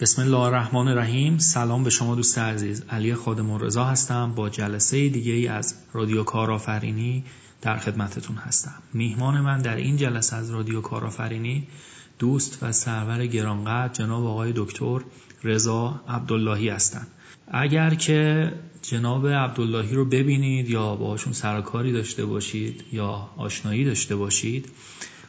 بسم 0.00 0.22
الله 0.22 0.38
الرحمن 0.38 0.88
الرحیم. 0.88 1.38
سلام 1.38 1.84
به 1.84 1.90
شما 1.90 2.14
دوست 2.14 2.38
عزیز. 2.38 2.82
علی 2.90 3.14
خادم 3.14 3.58
رضا 3.58 3.84
هستم. 3.84 4.32
با 4.34 4.48
جلسه 4.48 5.08
دیگه 5.08 5.32
ای 5.32 5.48
از 5.48 5.74
رادیو 5.92 6.22
کارآفرینی 6.22 7.24
در 7.62 7.76
خدمتتون 7.78 8.36
هستم. 8.36 8.74
میهمان 8.94 9.40
من 9.40 9.58
در 9.58 9.76
این 9.76 9.96
جلسه 9.96 10.36
از 10.36 10.50
رادیو 10.50 10.80
کارآفرینی 10.80 11.68
دوست 12.18 12.58
و 12.62 12.72
سرور 12.72 13.26
گرانقدر 13.26 13.92
جناب 13.92 14.26
آقای 14.26 14.52
دکتر 14.56 15.00
رضا 15.44 16.00
عبداللهی 16.08 16.68
هستند. 16.68 17.06
اگر 17.48 17.94
که 17.94 18.52
جناب 18.82 19.26
عبداللهی 19.26 19.94
رو 19.94 20.04
ببینید 20.04 20.70
یا 20.70 20.96
باهاشون 20.96 21.32
سرکاری 21.32 21.92
داشته 21.92 22.24
باشید 22.24 22.84
یا 22.92 23.30
آشنایی 23.36 23.84
داشته 23.84 24.16
باشید 24.16 24.68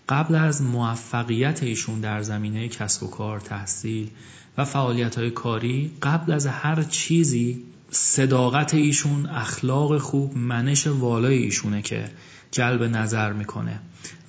قبل 0.10 0.36
از 0.36 0.62
موفقیت 0.62 1.64
ایشون 1.64 2.00
در 2.00 2.22
زمینه 2.22 2.68
کسب 2.68 3.04
و 3.04 3.08
کار 3.08 3.40
تحصیل 3.40 4.10
و 4.58 4.66
فعالیت 4.66 5.18
های 5.18 5.32
کاری 5.32 5.92
قبل 6.02 6.32
از 6.32 6.48
هر 6.48 6.84
چیزی 6.84 7.64
صداقت 7.92 8.74
ایشون 8.74 9.26
اخلاق 9.26 9.98
خوب 9.98 10.38
منش 10.38 10.88
والای 10.88 11.38
ایشونه 11.38 11.82
که 11.82 12.10
جلب 12.52 12.84
نظر 12.84 13.34
می‌کنه. 13.34 13.80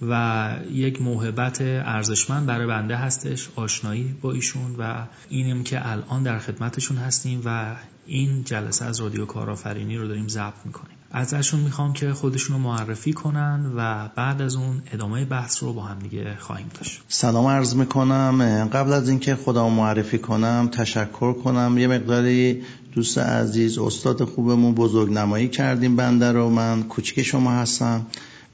و 0.09 0.55
یک 0.73 1.03
موهبت 1.03 1.61
ارزشمند 1.61 2.47
برای 2.47 2.67
بنده 2.67 2.97
هستش 2.97 3.49
آشنایی 3.57 4.15
با 4.23 4.33
ایشون 4.33 4.77
و 4.79 5.07
اینیم 5.29 5.65
که 5.65 5.91
الان 5.91 6.23
در 6.23 6.39
خدمتشون 6.39 6.97
هستیم 6.97 7.43
و 7.45 7.77
این 8.07 8.45
جلسه 8.45 8.85
از 8.85 9.01
رادیو 9.01 9.27
کارآفرینی 9.27 9.97
رو 9.97 10.09
داریم 10.09 10.29
ضبط 10.29 10.55
می‌کنیم. 10.65 10.97
ازشون 11.13 11.61
می‌خوام 11.61 11.93
که 11.93 12.13
خودشون 12.13 12.57
رو 12.57 12.63
معرفی 12.63 13.13
کنن 13.13 13.73
و 13.77 14.09
بعد 14.17 14.43
از 14.43 14.57
اون 14.57 14.83
ادامه 14.93 15.25
بحث 15.25 15.63
رو 15.63 15.73
با 15.73 15.83
هم 15.83 15.99
دیگه 15.99 16.37
خواهیم 16.39 16.67
داشت. 16.79 17.01
سلام 17.09 17.47
عرض 17.47 17.75
می‌کنم. 17.75 18.69
قبل 18.73 18.93
از 18.93 19.09
اینکه 19.09 19.37
خودم 19.37 19.71
معرفی 19.71 20.19
کنم 20.19 20.69
تشکر 20.73 21.33
کنم. 21.33 21.79
یه 21.79 21.87
مقداری 21.87 22.63
دوست 22.93 23.19
عزیز 23.19 23.79
استاد 23.79 24.25
خوبمون 24.25 24.75
بزرگ 24.75 25.13
نمایی 25.13 25.49
کردیم 25.49 25.97
بنده 25.97 26.33
رو. 26.33 26.49
من 26.49 26.83
کوچیک 26.83 27.23
شما 27.23 27.51
هستم. 27.51 28.07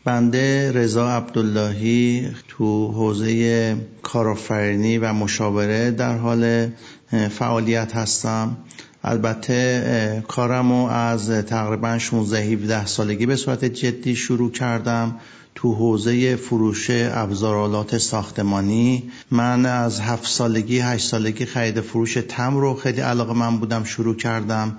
بنده 0.05 0.73
رضا 0.73 1.11
عبداللهی 1.11 2.28
تو 2.48 2.93
حوزه 2.93 3.77
کارآفرینی 4.03 4.98
و 4.98 5.12
مشاوره 5.12 5.91
در 5.91 6.17
حال 6.17 6.69
فعالیت 7.39 7.97
هستم. 7.97 8.56
البته 9.09 10.25
کارم 10.29 10.73
رو 10.73 10.89
از 10.89 11.31
تقریبا 11.31 11.99
16 11.99 12.39
17 12.39 12.87
سالگی 12.87 13.27
به 13.27 13.37
صورت 13.37 13.65
جدی 13.65 14.17
شروع 14.17 14.51
کردم 14.51 15.15
تو 15.55 15.75
حوزه 15.75 16.37
فروش 16.37 16.87
ابزارالات 16.91 17.99
ساختمانی. 17.99 19.11
من 19.31 19.67
از 19.67 20.01
هفت 20.01 20.27
سالگی 20.27 20.79
هشت 20.79 21.07
سالگی 21.07 21.45
خرید 21.45 21.81
فروش 21.81 22.19
تم 22.29 22.57
رو 22.57 22.75
خیلی 22.75 23.01
علاقه 23.01 23.33
من 23.33 23.59
بودم 23.59 23.84
شروع 23.84 24.17
کردم. 24.17 24.79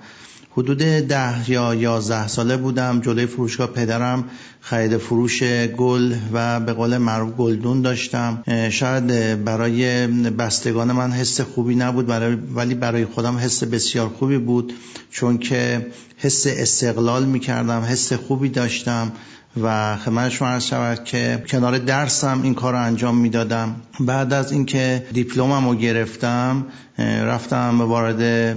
حدود 0.57 0.77
ده 0.77 1.51
یا 1.51 1.75
یازده 1.75 2.27
ساله 2.27 2.57
بودم 2.57 3.01
جلوی 3.01 3.25
فروشگاه 3.25 3.67
پدرم 3.67 4.23
خرید 4.61 4.97
فروش 4.97 5.43
گل 5.77 6.15
و 6.33 6.59
به 6.59 6.73
قول 6.73 6.97
معروف 6.97 7.35
گلدون 7.35 7.81
داشتم. 7.81 8.43
شاید 8.69 9.07
برای 9.43 10.07
بستگان 10.07 10.91
من 10.91 11.11
حس 11.11 11.41
خوبی 11.41 11.75
نبود 11.75 12.07
برای 12.07 12.35
ولی 12.35 12.75
برای 12.75 13.05
خودم 13.05 13.37
حس 13.37 13.63
بسیار 13.63 14.09
خوبی 14.09 14.37
بود 14.37 14.73
چون 15.11 15.37
که 15.37 15.87
حس 16.17 16.47
استقلال 16.47 17.25
می‌کردم 17.25 17.81
حس 17.81 18.13
خوبی 18.13 18.49
داشتم. 18.49 19.11
و 19.63 19.97
خدمت 19.97 20.29
شما 20.29 20.47
عرض 20.47 20.63
شود 20.65 21.03
که 21.03 21.43
کنار 21.49 21.77
درسم 21.77 22.41
این 22.43 22.53
کار 22.53 22.73
رو 22.73 22.81
انجام 22.81 23.17
می‌دادم. 23.17 23.75
بعد 23.99 24.33
از 24.33 24.51
اینکه 24.51 25.07
دیپلمم 25.13 25.69
رو 25.69 25.75
گرفتم 25.75 26.65
رفتم 26.99 27.81
وارد 27.81 28.55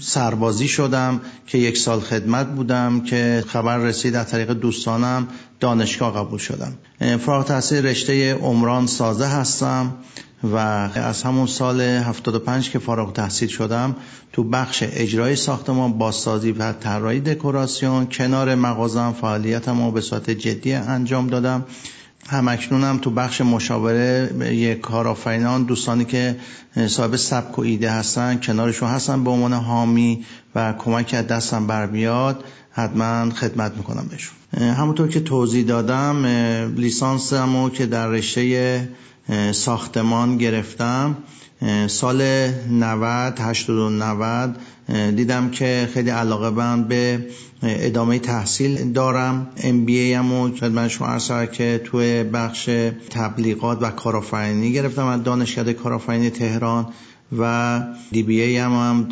سربازی 0.00 0.68
شدم 0.68 1.20
که 1.46 1.58
یک 1.58 1.78
سال 1.78 2.00
خدمت 2.00 2.46
بودم 2.46 3.00
که 3.00 3.44
خبر 3.46 3.78
رسید 3.78 4.16
از 4.16 4.30
طریق 4.30 4.52
دوستانم 4.52 5.28
دانشگاه 5.64 6.14
قبول 6.14 6.38
شدم. 6.38 6.72
فارغ 7.16 7.44
تحصیل 7.44 7.86
رشته 7.86 8.34
عمران 8.34 8.86
سازه 8.86 9.26
هستم 9.26 9.94
و 10.42 10.56
از 10.56 11.22
همون 11.22 11.46
سال 11.46 11.80
75 11.80 12.70
که 12.70 12.78
فارغ 12.78 13.12
تحصیل 13.12 13.48
شدم 13.48 13.96
تو 14.32 14.44
بخش 14.44 14.84
اجرای 14.86 15.36
ساختمان 15.36 15.92
بازسازی 15.92 16.52
و 16.52 16.72
طراحی 16.72 17.20
دکوراسیون 17.20 18.06
کنار 18.06 18.54
مغازم 18.54 19.14
فعالیتم 19.20 19.84
رو 19.84 19.90
به 19.90 20.00
صورت 20.00 20.30
جدی 20.30 20.72
انجام 20.72 21.26
دادم. 21.26 21.64
همکنونم 22.28 22.98
تو 22.98 23.10
بخش 23.10 23.40
مشاوره 23.40 24.30
یک 24.40 24.80
کارآفرینان 24.80 25.64
دوستانی 25.64 26.04
که 26.04 26.36
صاحب 26.86 27.16
سبک 27.16 27.58
و 27.58 27.62
ایده 27.62 27.90
هستن 27.90 28.40
کنارشون 28.40 28.88
هستن 28.88 29.24
به 29.24 29.30
عنوان 29.30 29.52
حامی 29.52 30.24
و 30.54 30.72
کمک 30.72 31.14
از 31.18 31.26
دستم 31.26 31.66
بر 31.66 31.86
بیاد 31.86 32.44
حتما 32.70 33.30
خدمت 33.30 33.76
می‌کنم 33.76 34.06
بهشون. 34.10 34.68
همونطور 34.68 35.08
که 35.08 35.20
توضیح 35.20 35.64
دادم 35.64 36.26
لیسانسمو 36.76 37.70
که 37.70 37.86
در 37.86 38.08
رشته 38.08 38.88
ساختمان 39.52 40.38
گرفتم. 40.38 41.16
سال 41.86 42.22
90 42.70 43.40
80 43.40 43.78
و 43.78 43.90
90 43.90 44.56
دیدم 45.16 45.50
که 45.50 45.88
خیلی 45.94 46.10
علاقه 46.10 46.50
بند 46.50 46.88
به 46.88 47.26
ادامه 47.62 48.18
تحصیل 48.18 48.92
دارم. 48.92 49.46
ام 49.56 49.84
بی 49.84 49.98
ای 49.98 50.12
همو 50.12 50.56
خدمت 50.56 50.88
شما 50.88 51.06
عرض 51.06 51.50
که 51.52 51.80
توی 51.84 52.24
بخش 52.24 52.70
تبلیغات 53.10 53.78
و 53.80 53.90
کارآفرینی 53.90 54.72
گرفتم 54.72 55.06
از 55.06 55.22
دانشکده 55.22 55.72
کارآفرینی 55.72 56.30
تهران 56.30 56.86
و 57.38 57.82
دی 58.10 58.22
بی 58.22 58.40
ای 58.40 58.56
هم, 58.56 58.72
هم 58.72 59.02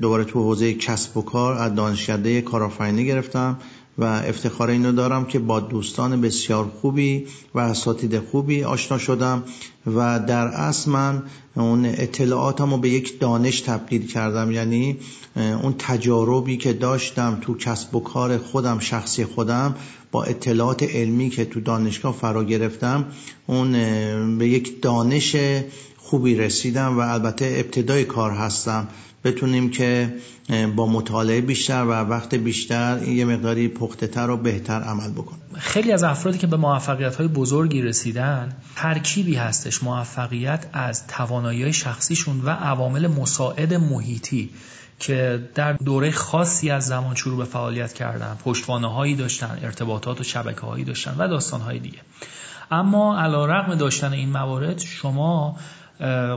دوباره 0.00 0.24
تو 0.24 0.42
حوزه 0.42 0.74
کسب 0.74 1.16
و 1.16 1.22
کار 1.22 1.54
از 1.54 1.74
دانشکده 1.74 2.40
کارآفرینی 2.40 3.06
گرفتم. 3.06 3.58
و 3.98 4.04
افتخار 4.04 4.70
اینو 4.70 4.92
دارم 4.92 5.24
که 5.24 5.38
با 5.38 5.60
دوستان 5.60 6.20
بسیار 6.20 6.70
خوبی 6.80 7.26
و 7.54 7.58
اساتید 7.58 8.18
خوبی 8.18 8.64
آشنا 8.64 8.98
شدم 8.98 9.42
و 9.86 10.20
در 10.20 10.46
اصل 10.46 10.90
من 10.90 11.22
اون 11.54 11.86
اطلاعاتم 11.86 12.70
رو 12.70 12.78
به 12.78 12.88
یک 12.88 13.20
دانش 13.20 13.60
تبدیل 13.60 14.06
کردم. 14.06 14.52
یعنی 14.52 14.98
اون 15.36 15.74
تجاربی 15.78 16.56
که 16.56 16.72
داشتم 16.72 17.38
تو 17.40 17.56
کسب 17.56 17.94
و 17.94 18.00
کار 18.00 18.38
خودم 18.38 18.78
شخصی 18.78 19.24
خودم 19.24 19.74
با 20.12 20.24
اطلاعات 20.24 20.82
علمی 20.82 21.30
که 21.30 21.44
تو 21.44 21.60
دانشگاه 21.60 22.12
فرا 22.12 22.44
گرفتم 22.44 23.04
اون 23.46 23.72
به 24.38 24.48
یک 24.48 24.82
دانش 24.82 25.36
خوبی 26.10 26.34
رسیدم 26.34 26.98
و 26.98 27.00
البته 27.00 27.56
ابتدای 27.64 28.04
کار 28.04 28.30
هستم. 28.30 28.88
بتونیم 29.24 29.70
که 29.70 30.14
با 30.76 30.86
مطالعه 30.86 31.40
بیشتر 31.40 31.84
و 31.84 31.92
وقت 31.92 32.34
بیشتر 32.34 33.02
یه 33.02 33.24
مقداری 33.24 33.68
پخته 33.68 34.06
تر 34.06 34.30
و 34.30 34.36
بهتر 34.36 34.80
عمل 34.80 35.10
بکنیم. 35.10 35.40
خیلی 35.58 35.92
از 35.92 36.02
افرادی 36.02 36.38
که 36.38 36.46
به 36.46 36.56
موفقیت 36.56 37.16
های 37.16 37.28
بزرگی 37.28 37.82
رسیدن 37.82 38.56
ترکیبی 38.76 39.34
هستش 39.34 39.82
موفقیت 39.82 40.66
از 40.72 41.06
توانایی 41.06 41.72
شخصیشون 41.72 42.40
و 42.40 42.50
عوامل 42.50 43.06
مساعد 43.06 43.74
محیطی 43.74 44.50
که 44.98 45.48
در 45.54 45.72
دوره 45.72 46.10
خاصی 46.10 46.70
از 46.70 46.86
زمان 46.86 47.14
شروع 47.14 47.38
به 47.38 47.44
فعالیت 47.44 47.92
کردن 47.92 48.36
پشتوانه 48.44 48.92
هایی 48.92 49.14
داشتن 49.14 49.58
ارتباطات 49.62 50.20
و 50.20 50.24
شبکه 50.24 50.60
هایی 50.60 50.84
داشتن 50.84 51.14
و 51.18 51.28
داستان 51.28 51.60
های 51.60 51.78
دیگه. 51.78 51.98
اما 52.70 53.20
علا 53.20 53.46
رقم 53.46 53.74
داشتن 53.74 54.12
این 54.12 54.30
موارد 54.30 54.78
شما 54.78 55.56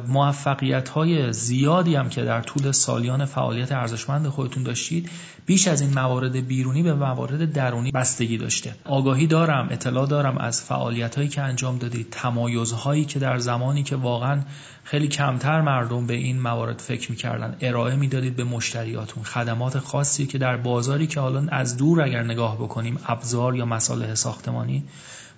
موفقیت 0.07 0.89
های 0.89 1.33
زیادی 1.33 1.95
هم 1.95 2.09
که 2.09 2.23
در 2.23 2.41
طول 2.41 2.71
سالیان 2.71 3.25
فعالیت 3.25 3.71
ارزشمند 3.71 4.27
خودتون 4.27 4.63
داشتید 4.63 5.09
بیش 5.45 5.67
از 5.67 5.81
این 5.81 5.93
موارد 5.93 6.47
بیرونی 6.47 6.83
به 6.83 6.93
موارد 6.93 7.53
درونی 7.53 7.91
بستگی 7.91 8.37
داشته. 8.37 8.75
آگاهی 8.85 9.27
دارم 9.27 9.67
اطلاع 9.71 10.07
دارم 10.07 10.37
از 10.37 10.61
فعالیت 10.61 11.15
هایی 11.15 11.29
که 11.29 11.41
انجام 11.41 11.77
دادید 11.77 12.07
تمایزهایی 12.11 13.05
که 13.05 13.19
در 13.19 13.37
زمانی 13.37 13.83
که 13.83 13.95
واقعا 13.95 14.41
خیلی 14.83 15.07
کمتر 15.07 15.61
مردم 15.61 16.07
به 16.07 16.13
این 16.13 16.39
موارد 16.39 16.79
فکر 16.79 17.11
می‌کردن 17.11 17.55
ارائه 17.61 17.95
می‌دادید 17.95 18.35
به 18.35 18.43
مشتریاتون. 18.43 19.23
خدمات 19.23 19.79
خاصی 19.79 20.25
که 20.25 20.37
در 20.37 20.57
بازاری 20.57 21.07
که 21.07 21.19
حالا 21.19 21.47
از 21.49 21.77
دور 21.77 22.01
اگر 22.01 22.23
نگاه 22.23 22.57
بکنیم 22.57 22.99
ابزار 23.05 23.55
یا 23.55 23.65
مصالح 23.65 24.15
ساختمانی 24.15 24.83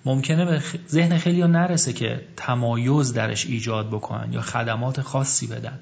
ممکنه 0.06 0.44
به 0.44 0.62
ذهن 0.88 1.18
خیلی 1.18 1.40
ها 1.40 1.46
نرسه 1.46 1.92
که 1.92 2.20
تمایز 2.36 3.12
درش 3.12 3.46
ایجاد 3.46 3.88
بکنن 3.88 4.32
یا 4.32 4.40
خدمات 4.40 5.00
خاصی 5.00 5.46
بدن 5.46 5.78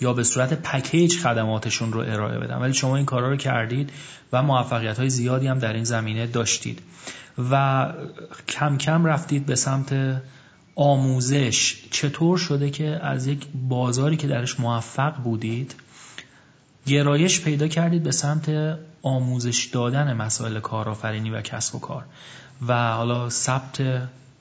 یا 0.00 0.12
به 0.12 0.24
صورت 0.24 0.62
پکیج 0.62 1.18
خدماتشون 1.18 1.92
رو 1.92 2.00
ارائه 2.00 2.38
بدن. 2.38 2.56
ولی 2.56 2.74
شما 2.74 2.96
این 2.96 3.04
کارا 3.04 3.30
رو 3.30 3.36
کردید 3.36 3.90
و 4.32 4.42
موفقیت 4.42 4.98
های 4.98 5.10
زیادی 5.10 5.46
هم 5.46 5.58
در 5.58 5.72
این 5.72 5.84
زمینه 5.84 6.26
داشتید. 6.26 6.82
و 7.50 7.86
کم 8.48 8.78
کم 8.78 9.04
رفتید 9.04 9.46
به 9.46 9.54
سمت 9.54 10.20
آموزش. 10.74 11.84
چطور 11.90 12.38
شده 12.38 12.70
که 12.70 13.00
از 13.02 13.26
یک 13.26 13.46
بازاری 13.68 14.16
که 14.16 14.26
درش 14.26 14.60
موفق 14.60 15.16
بودید 15.16 15.74
گرایش 16.88 17.40
پیدا 17.40 17.68
کردید 17.68 18.02
به 18.02 18.12
سمت 18.12 18.78
آموزش 19.02 19.64
دادن 19.64 20.12
مسائل 20.12 20.60
کارآفرینی 20.60 21.30
و 21.30 21.42
کسب 21.42 21.74
و 21.74 21.78
کار. 21.78 22.04
و 22.68 22.92
حالا 22.92 23.30
ثبت 23.30 23.80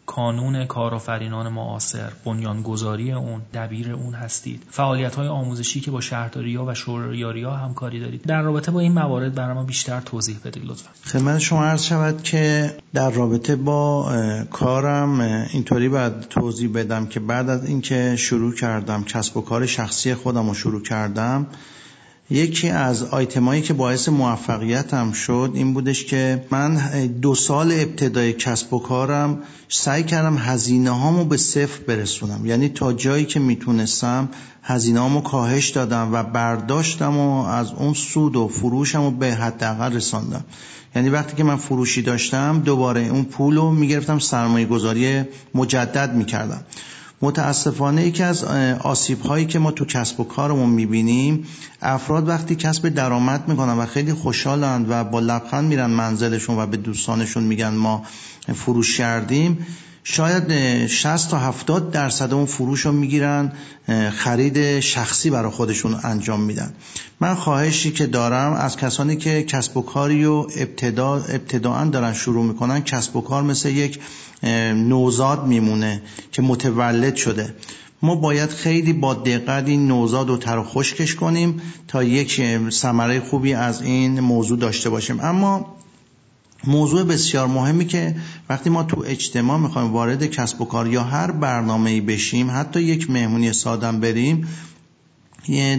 کانون 0.05 0.65
کارآفرینان 0.65 1.53
معاصر 1.53 2.09
بنیانگذاری 2.25 3.11
اون 3.11 3.41
دبیر 3.53 3.91
اون 3.91 4.13
هستید. 4.13 4.63
فعالیت 4.71 5.15
های 5.15 5.27
آموزشی 5.27 5.79
که 5.79 5.91
با 5.91 6.01
شهرداری 6.01 6.55
ها 6.55 6.65
و 6.65 6.73
شوریاری 6.73 7.43
ها 7.43 7.55
همکاری 7.55 7.99
دارید. 7.99 8.21
در 8.21 8.41
رابطه 8.41 8.71
با 8.71 8.79
این 8.79 8.91
موارد 8.91 9.35
برای 9.35 9.53
ما 9.53 9.63
بیشتر 9.63 10.01
توضیح 10.01 10.37
بدید 10.45 10.65
لطفا. 10.65 10.89
خدمت 11.05 11.39
شما 11.39 11.65
عرض 11.65 11.83
شود 11.83 12.23
که 12.23 12.75
در 12.93 13.09
رابطه 13.09 13.55
با 13.55 14.11
کارم 14.51 15.19
اینطوری 15.53 15.89
باید 15.89 16.19
توضیح 16.19 16.73
بدم 16.73 17.05
که 17.05 17.19
بعد 17.19 17.49
از 17.49 17.65
اینکه 17.65 18.15
شروع 18.15 18.55
کردم 18.55 19.03
کسب 19.03 19.37
و 19.37 19.41
کار 19.41 19.65
شخصی 19.65 20.13
خودم 20.13 20.47
رو 20.47 20.53
شروع 20.53 20.81
کردم 20.81 21.47
یکی 22.29 22.69
از 22.69 23.03
آیتمایی 23.03 23.61
که 23.61 23.73
باعث 23.73 24.09
موفقیتم 24.09 25.11
شد 25.11 25.51
این 25.53 25.73
بودش 25.73 26.05
که 26.05 26.45
من 26.51 26.75
دو 27.21 27.35
سال 27.35 27.71
ابتدای 27.71 28.33
کسب 28.33 28.73
و 28.73 28.79
کارم 28.79 29.39
سعی 29.69 30.03
کردم 30.03 30.37
هزینه 30.37 30.89
هامو 30.89 31.25
به 31.25 31.37
صفر 31.37 31.83
برسونم. 31.87 32.45
یعنی 32.45 32.69
تا 32.69 32.93
جایی 32.93 33.25
که 33.25 33.39
می‌تونستم 33.39 34.29
هزینه 34.63 34.99
هامو 34.99 35.21
کاهش 35.21 35.69
دادم 35.69 36.09
و 36.13 36.23
برداشتم 36.23 37.17
و 37.17 37.45
از 37.45 37.71
اون 37.71 37.93
سود 37.93 38.35
و 38.35 38.47
فروشم 38.47 39.03
رو 39.03 39.11
به 39.11 39.33
حداقل 39.33 39.93
رساندم. 39.93 40.43
یعنی 40.95 41.09
وقتی 41.09 41.35
که 41.35 41.43
من 41.43 41.55
فروشی 41.55 42.01
داشتم 42.01 42.61
دوباره 42.65 43.01
اون 43.01 43.23
پول 43.23 43.55
رو 43.55 43.71
می‌گرفتم 43.71 44.19
سرمایه 44.19 44.65
گذاری 44.65 45.21
مجدد 45.55 46.13
می‌کردم. 46.13 46.61
متاسفانه 47.21 48.05
یکی 48.05 48.23
از 48.23 48.43
آسیب 48.79 49.21
هایی 49.21 49.45
که 49.45 49.59
ما 49.59 49.71
تو 49.71 49.85
کسب 49.85 50.19
و 50.19 50.23
کارمون 50.23 50.69
می‌بینیم 50.69 51.45
افراد 51.81 52.27
وقتی 52.27 52.55
کسب 52.55 52.89
درآمد 52.89 53.47
می‌کنن 53.47 53.73
و 53.73 53.85
خیلی 53.85 54.13
خوشحالند 54.13 54.85
و 54.89 55.03
با 55.03 55.19
لبخند 55.19 55.67
میرن 55.69 55.89
منزلشون 55.89 56.59
و 56.59 56.67
به 56.67 56.77
دوستانشون 56.77 57.43
میگن 57.43 57.73
ما 57.73 58.03
فروش 58.55 58.97
کردیم 58.97 59.67
شاید 60.09 60.87
60 60.87 61.29
تا 61.29 61.39
70 61.39 61.91
درصد 61.91 62.33
اون 62.33 62.45
فروش 62.45 62.85
رو 62.85 62.91
می‌گیرن 62.91 63.51
خرید 64.17 64.79
شخصی 64.79 65.29
برای 65.29 65.51
خودشون 65.51 65.99
انجام 66.03 66.41
میدن. 66.41 66.73
من 67.19 67.35
خواهشی 67.35 67.91
که 67.91 68.05
دارم 68.05 68.53
از 68.53 68.77
کسانی 68.77 69.15
که 69.15 69.43
کسب 69.43 69.77
و 69.77 69.81
کاری 69.81 70.25
و 70.25 70.33
ابتدا 70.33 71.15
ابتداعا 71.15 71.85
دارن 71.85 72.13
شروع 72.13 72.45
می‌کنن 72.45 72.81
کسب 72.81 73.15
و 73.15 73.21
کار 73.21 73.43
مثل 73.43 73.69
یک 73.69 73.99
نوزاد 74.73 75.45
میمونه 75.45 76.01
که 76.31 76.41
متولد 76.41 77.15
شده. 77.15 77.55
ما 78.01 78.15
باید 78.15 78.49
خیلی 78.49 78.93
با 78.93 79.13
دقت 79.13 79.67
این 79.67 79.87
نوزاد 79.87 80.29
رو 80.29 80.37
تر 80.37 80.63
خشکش 80.63 81.15
کنیم 81.15 81.61
تا 81.87 82.03
یک 82.03 82.41
ثمره 82.69 83.19
خوبی 83.19 83.53
از 83.53 83.81
این 83.81 84.19
موضوع 84.19 84.59
داشته 84.59 84.89
باشیم. 84.89 85.19
اما 85.19 85.77
موضوع 86.63 87.03
بسیار 87.03 87.47
مهمی 87.47 87.85
که 87.85 88.15
وقتی 88.49 88.69
ما 88.69 88.83
تو 88.83 89.03
اجتماع 89.07 89.59
می‌خوایم 89.59 89.91
وارد 89.91 90.25
کسب 90.25 90.61
و 90.61 90.65
کار 90.65 90.87
یا 90.87 91.03
هر 91.03 91.31
برنامه 91.31 91.89
ای 91.89 92.01
بشیم 92.01 92.51
حتی 92.51 92.81
یک 92.81 93.09
مهمونی 93.09 93.53
سادم 93.53 93.99
بریم 93.99 94.47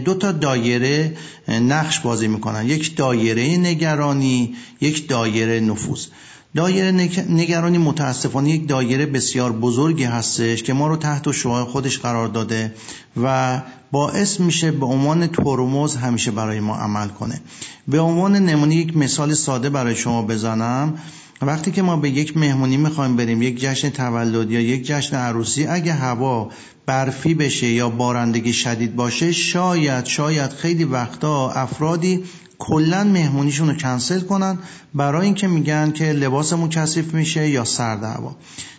دو 0.05 0.15
تا 0.15 0.33
دایره 0.33 1.17
نقش 1.49 2.01
بازی 2.01 2.29
می‌کنن. 2.29 2.67
یک 2.67 2.97
دایره 2.97 3.57
نگرانی 3.57 4.55
یک 4.81 5.09
دایره 5.09 5.61
نفوذ. 5.61 6.07
دایره 6.55 6.91
نگرانی 7.29 7.79
متاسفانه 7.79 8.51
یک 8.51 8.69
دایره 8.69 9.07
بسیار 9.07 9.53
بزرگی 9.53 10.05
هستش 10.05 10.63
که 10.63 10.73
ما 10.73 10.89
رو 10.89 10.97
تحت 10.97 11.33
شعاع 11.33 11.65
خودش 11.65 11.99
قرار 11.99 12.29
داده 12.29 12.75
و 13.23 13.61
باعث 13.93 14.41
میشه 14.41 14.71
به 14.71 14.87
عنوان 14.87 15.27
ترمز 15.27 15.97
همیشه 15.97 16.31
برای 16.31 16.61
ما 16.61 16.77
عمل 16.77 17.09
کنه. 17.09 17.41
به 17.89 18.01
عنوان 18.01 18.37
نمونه 18.37 18.75
یک 18.75 18.97
مثال 18.97 19.35
ساده 19.35 19.71
برای 19.71 19.97
شما 19.97 20.23
بزنم. 20.23 20.99
وقتی 21.43 21.71
که 21.71 21.83
ما 21.83 21.97
به 21.97 22.11
یک 22.11 22.37
مهمونی 22.37 22.77
می‌خوایم 22.77 23.17
بریم 23.17 23.43
یک 23.43 23.61
جشن 23.61 23.91
تولد 23.91 24.51
یا 24.51 24.61
یک 24.61 24.87
جشن 24.87 25.17
عروسی 25.17 25.67
اگه 25.67 25.93
هوا 25.93 26.51
برفی 26.87 27.35
بشه 27.35 27.67
یا 27.67 27.89
بارندگی 27.89 28.53
شدید 28.53 28.97
باشه 28.97 29.33
شاید 29.33 30.05
شاید 30.05 30.51
خیلی 30.51 30.85
وقتا 30.85 31.51
افرادی 31.51 32.25
کلا 32.59 33.05
مهمونیشون 33.05 33.69
رو 33.69 33.75
کنسل 33.75 34.21
کنن 34.21 34.59
برای 34.95 35.25
اینکه 35.25 35.47
میگن 35.47 35.93
که 35.93 36.05
لباسمون 36.05 36.69
کثیف 36.69 37.15
میشه 37.15 37.49
یا 37.49 37.65
سرد 37.65 38.05
هوا. 38.05 38.37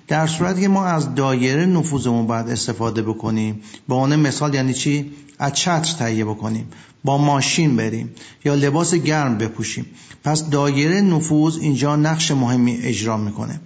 در 0.07 0.27
صورتی 0.27 0.61
که 0.61 0.67
ما 0.67 0.85
از 0.85 1.15
دایره 1.15 1.65
نفوذمون 1.65 2.27
باید 2.27 2.49
استفاده 2.49 3.01
بکنیم. 3.01 3.61
به 3.87 3.95
عنوان 3.95 4.15
مثال 4.15 4.53
یعنی 4.53 4.73
چی؟ 4.73 5.11
از 5.39 5.53
چتر 5.53 5.95
تهیه 5.99 6.25
بکنیم. 6.25 6.67
با 7.03 7.17
ماشین 7.17 7.75
بریم 7.75 8.09
یا 8.45 8.55
لباس 8.55 8.95
گرم 8.95 9.37
بپوشیم. 9.37 9.85
پس 10.23 10.49
دایره 10.49 11.01
نفوذ 11.01 11.57
اینجا 11.57 11.95
نقش 11.95 12.31
مهمی 12.31 12.79
اجرا 12.83 13.17
می‌کنه. 13.17 13.59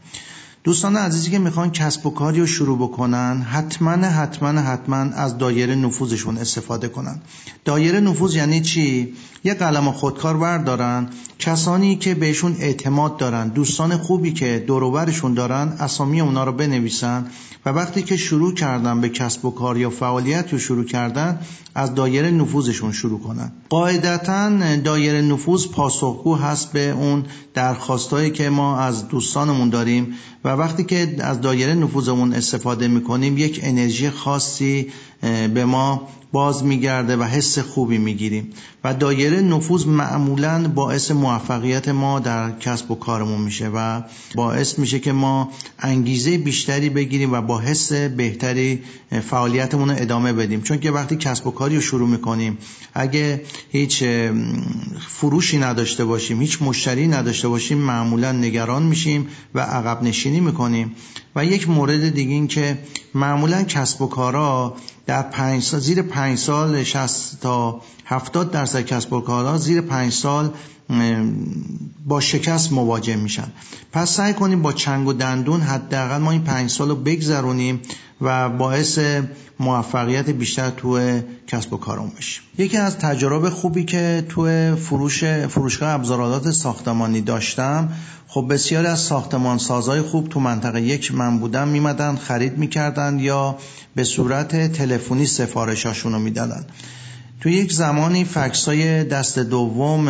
دوستان 0.63 0.95
عزیزی 0.95 1.31
که 1.31 1.39
می‌خوان 1.39 1.71
کسب 1.71 2.05
و 2.05 2.09
کاری 2.09 2.39
رو 2.39 2.45
شروع 2.45 2.77
بکنن 2.77 3.41
حتما 3.41 3.91
حتما 3.91 4.61
حتما 4.61 4.95
از 4.95 5.37
دایره 5.37 5.75
نفوذشون 5.75 6.37
استفاده 6.37 6.87
کنن. 6.87 7.21
دایره 7.65 7.99
نفوذ 7.99 8.35
یعنی 8.35 8.61
چی؟ 8.61 9.13
یه 9.43 9.53
قلم 9.53 9.91
خودکار 9.91 10.37
بردارن 10.37 11.09
کسانی 11.39 11.95
که 11.95 12.15
بهشون 12.15 12.55
اعتماد 12.59 13.17
دارن 13.17 13.47
دوستان 13.47 13.97
خوبی 13.97 14.33
که 14.33 14.63
دوروبرشون 14.67 15.33
دارن 15.33 15.67
اسامی 15.79 16.21
اونا 16.21 16.43
رو 16.43 16.51
بنویسن 16.51 17.25
و 17.65 17.69
وقتی 17.69 18.01
که 18.01 18.17
شروع 18.17 18.53
کردن 18.53 19.01
به 19.01 19.09
کسب 19.09 19.45
و 19.45 19.51
کار 19.51 19.77
یا 19.77 19.89
فعالیت 19.89 20.53
رو 20.53 20.59
شروع 20.59 20.85
کردن 20.85 21.39
از 21.75 21.95
دایره 21.95 22.31
نفوذشون 22.31 22.91
شروع 22.91 23.19
کنن. 23.19 23.51
قاعدتا 23.69 24.75
دایره 24.75 25.21
نفوذ 25.21 25.67
پاسخگو 25.67 26.35
هست 26.35 26.71
به 26.71 26.89
اون 26.89 27.25
درخواستایی 27.53 28.31
که 28.31 28.49
ما 28.49 28.79
از 28.79 29.07
دوستانمون 29.07 29.69
داریم 29.69 30.13
و 30.43 30.52
وقتی 30.57 30.83
که 30.83 31.15
از 31.19 31.41
دایره 31.41 31.73
نفوذمون 31.73 32.33
استفاده 32.33 32.87
می‌کنیم 32.87 33.37
یک 33.37 33.59
انرژی 33.63 34.09
خاصی 34.09 34.87
به 35.53 35.65
ما 35.65 36.07
باز 36.33 36.63
میگرده 36.63 37.17
و 37.17 37.23
حس 37.23 37.59
خوبی 37.59 37.97
می‌گیریم 37.97 38.49
و 38.83 38.93
دایره 38.93 39.41
نفوذ 39.41 39.85
معمولا 39.85 40.67
باعث 40.75 41.11
موفقیت 41.11 41.87
ما 41.87 42.19
در 42.19 42.51
کسب 42.51 42.91
و 42.91 42.95
کارمون 42.95 43.41
میشه 43.41 43.69
و 43.75 44.01
باعث 44.35 44.79
میشه 44.79 44.99
که 44.99 45.11
ما 45.11 45.49
انگیزه 45.79 46.37
بیشتری 46.37 46.89
بگیریم 46.89 47.33
و 47.33 47.41
با 47.41 47.59
حس 47.59 47.93
بهتری 47.93 48.83
فعالیتمون 49.29 49.89
رو 49.89 49.95
ادامه 49.99 50.33
بدیم. 50.33 50.61
چون 50.61 50.79
که 50.79 50.91
وقتی 50.91 51.15
کسب 51.15 51.47
و 51.47 51.51
کاری 51.51 51.75
رو 51.75 51.81
شروع 51.81 52.09
می‌کنیم 52.09 52.57
اگه 52.93 53.41
هیچ 53.71 54.03
فروشی 55.07 55.57
نداشته 55.57 56.05
باشیم 56.05 56.41
هیچ 56.41 56.61
مشتری 56.61 57.07
نداشته 57.07 57.47
باشیم 57.47 57.77
معمولا 57.77 58.31
نگران 58.31 58.83
میشیم 58.83 59.27
و 59.55 59.59
عقب 59.59 60.03
نشینی 60.03 60.39
می‌کنیم. 60.39 60.95
و 61.35 61.45
یک 61.45 61.69
مورد 61.69 62.09
دیگه 62.09 62.31
این 62.31 62.47
که 62.47 62.77
معمولا 63.13 63.63
کسب 63.63 64.01
و 64.01 64.07
کارا 64.07 64.75
در 65.05 65.21
پنج 65.21 65.63
سال 65.63 65.79
زیر 65.79 66.01
پنج 66.01 66.37
سال 66.37 66.83
60 66.83 67.41
تا 67.41 67.81
70 68.13 68.51
درصد 68.51 68.81
کسب 68.81 69.13
و 69.13 69.21
کارها 69.21 69.57
زیر 69.57 69.81
پنج 69.81 70.13
سال 70.13 70.51
با 72.05 72.19
شکست 72.19 72.71
مواجه 72.71 73.15
میشن. 73.15 73.47
پس 73.91 74.09
سعی 74.09 74.33
کنیم 74.33 74.61
با 74.61 74.73
چنگ 74.73 75.07
و 75.07 75.13
دندون 75.13 75.61
حداقل 75.61 76.17
ما 76.17 76.31
این 76.31 76.43
پنج 76.43 76.69
سال 76.69 76.89
رو 76.89 76.95
بگذرونیم 76.95 77.79
و 78.21 78.49
باعث 78.49 78.99
موفقیت 79.59 80.29
بیشتر 80.29 80.69
تو 80.69 81.19
کسب 81.47 81.73
و 81.73 81.77
کارمون 81.77 82.11
بشیم. 82.17 82.43
یکی 82.57 82.77
از 82.77 82.97
تجارب 82.97 83.49
خوبی 83.49 83.83
که 83.83 84.25
تو 84.29 84.75
فروش 84.75 85.23
فروشگاه 85.23 85.89
ابزارالات 85.89 86.51
ساختمانی 86.51 87.21
داشتم 87.21 87.89
خب 88.27 88.47
بسیاری 88.49 88.87
از 88.87 88.99
ساختمان 88.99 89.57
سازای 89.57 90.01
خوب 90.01 90.29
تو 90.29 90.39
منطقه 90.39 90.81
یک 90.81 91.13
من 91.13 91.39
بودم 91.39 91.67
میمدن 91.67 92.15
خرید 92.15 92.57
می‌کردن 92.57 93.19
یا 93.19 93.57
به 93.95 94.03
صورت 94.03 94.71
تلفنی 94.71 95.25
سفارشاشون 95.25 96.13
رو 96.13 96.19
می‌دادن. 96.19 96.65
تو 97.43 97.49
یک 97.49 97.73
زمانی 97.73 98.25
فکس 98.25 98.65
های 98.65 99.03
دست 99.03 99.39
دوم 99.39 100.09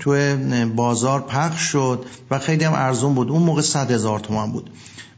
تو 0.00 0.36
بازار 0.76 1.20
پخش 1.20 1.60
شد 1.60 2.04
و 2.30 2.38
خیلی 2.38 2.64
هم 2.64 2.72
ارزون 2.72 3.14
بود. 3.14 3.30
اون 3.30 3.42
موقع 3.42 3.62
صد 3.62 3.90
هزار 3.90 4.20
تومن 4.20 4.52
بود. 4.52 4.70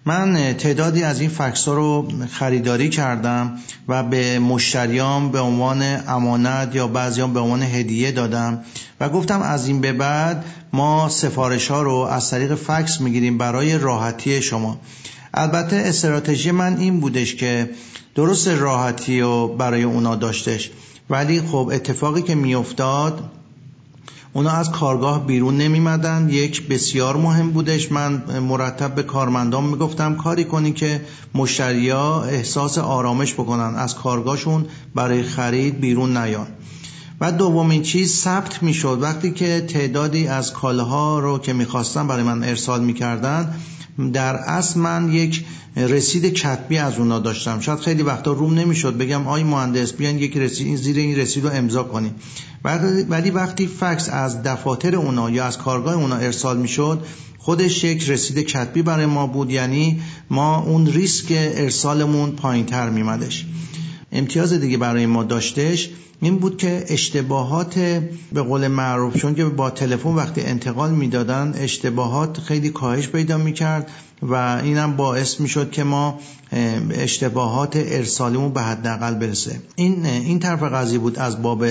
من 0.04 0.54
تعدادی 0.54 1.02
از 1.02 1.20
این 1.20 1.30
فکس 1.30 1.68
ها 1.68 1.75
رو 1.75 2.08
خریداری 2.30 2.88
کردم 2.88 3.58
و 3.88 4.02
به 4.02 4.38
مشتریام 4.38 5.30
به 5.30 5.40
عنوان 5.40 5.82
امانت 6.08 6.75
یا 6.75 6.87
بعضیام 6.87 7.32
به 7.32 7.40
عنوان 7.40 7.62
هدیه 7.62 8.12
دادم 8.12 8.61
و 9.00 9.08
گفتم 9.08 9.42
از 9.42 9.66
این 9.66 9.80
به 9.80 9.92
بعد 9.92 10.44
ما 10.73 11.08
سفارش 11.08 11.68
ها 11.68 11.82
رو 11.82 11.94
از 11.94 12.30
طریق 12.30 12.54
فکس 12.54 13.00
می‌گیریم 13.00 13.38
برای 13.38 13.78
راحتی 13.78 14.42
شما. 14.42 14.80
البته 15.35 15.76
استراتژی 15.76 16.50
من 16.50 16.76
این 16.76 17.00
بودش 17.00 17.35
که 17.35 17.70
درست 18.14 18.49
راحتی 18.49 19.20
رو 19.20 19.49
برای 19.49 19.82
اونا 19.82 20.16
داشتش. 20.16 20.70
ولی 21.11 21.41
خب 21.41 21.71
اتفاقی 21.73 22.23
که 22.23 22.35
میافتاد 22.35 23.31
اونا 24.33 24.50
از 24.50 24.71
کارگاه 24.71 25.27
بیرون 25.27 25.57
نمیمدن. 25.57 26.29
یک 26.31 26.69
بسیار 26.69 27.17
مهم 27.17 27.50
بودش. 27.50 27.93
من 27.93 28.38
مرتب 28.41 28.95
به 28.95 29.03
کارمندان 29.03 29.65
می‌گفتم 29.65 30.15
کاری 30.15 30.45
کنی 30.45 30.73
که 30.73 31.00
مشتریا 31.35 32.23
احساس 32.23 32.79
آرامش 32.79 33.35
بکنن. 33.35 33.75
از 33.75 33.95
کارگاهشون 33.95 34.67
برای 34.95 35.23
خرید 35.23 35.81
بیرون 35.81 36.17
نیان. 36.17 36.47
و 37.21 37.33
دومین 37.33 37.83
چیز 37.83 38.15
ثبت 38.15 38.63
می‌شد. 38.63 38.99
وقتی 39.01 39.31
که 39.31 39.61
تعدادی 39.69 40.27
از 40.27 40.53
کالاها 40.53 41.19
رو 41.19 41.39
که 41.39 41.53
می‌خواستن 41.53 42.07
برای 42.07 42.23
من 42.23 42.45
ارسال 42.45 42.85
می‌کردن 42.85 43.55
در 44.13 44.37
اصل 44.37 44.81
من 44.81 45.13
یک 45.13 45.45
رسید 45.77 46.25
کتبی 46.35 46.79
از 46.79 46.99
اونا 46.99 47.19
داشتم. 47.19 47.61
شاید 47.61 47.79
خیلی 47.79 48.03
وقتا 48.03 48.33
روم 48.33 48.55
نمی‌شد. 48.55 48.97
بگم 48.97 49.29
آی 49.29 49.43
مهندس 49.43 49.93
بیان 49.93 50.19
یک 50.19 50.37
رسید 50.37 50.77
زیر 50.77 50.97
این 50.97 51.17
رسید 51.17 51.45
رو 51.45 51.51
امضا 51.51 51.83
کنیم. 51.83 52.15
ولی 53.09 53.31
وقتی 53.31 53.67
فکس 53.67 54.09
از 54.09 54.43
دفاتر 54.43 54.97
اونا 54.97 55.31
یا 55.31 55.45
از 55.45 55.59
کارگاه 55.59 55.95
اونا 55.95 56.17
ارسال 56.17 56.59
می‌شد 56.59 57.05
خودش 57.39 57.85
یک 57.85 58.11
رسید 58.11 58.39
کتبی 58.39 58.83
برای 58.83 59.07
ما 59.07 59.27
بود. 59.27 59.51
یعنی 59.51 60.01
ما 60.31 60.59
اون 60.59 60.87
ریسک 60.87 61.27
ارسالمون 61.31 62.31
پایین 62.31 62.67
تر 62.67 62.91
میمدش 62.91 63.47
امتیاز 64.13 64.53
دیگه 64.53 64.77
برای 64.77 65.07
ما 65.07 65.25
داشتش 65.25 65.91
این 66.21 66.39
بود 66.39 66.57
که 66.57 66.85
اشتباهات 66.89 67.79
به 68.33 68.43
قول 68.43 68.69
معروف 68.69 69.17
چون 69.17 69.35
که 69.35 69.45
با 69.45 69.71
تلفن 69.71 70.09
وقتی 70.09 70.41
انتقال 70.41 70.91
می‌دادن 70.91 71.55
اشتباهات 71.59 72.41
خیلی 72.41 72.71
کاهش 72.71 73.09
پیدا 73.09 73.39
می‌کرد 73.39 73.91
و 74.23 74.35
اینم 74.65 74.97
باعث 74.97 75.41
می‌شد 75.41 75.71
که 75.71 75.85
ما 75.85 76.21
اشتباهات 76.91 77.73
ارسالیمون 77.77 78.53
به 78.53 78.63
حداقل 78.63 79.15
برسه. 79.15 79.61
این 79.77 80.07
این 80.07 80.39
طرف 80.39 80.63
قضیه 80.63 80.99
بود 80.99 81.19
از 81.19 81.43
باب 81.43 81.67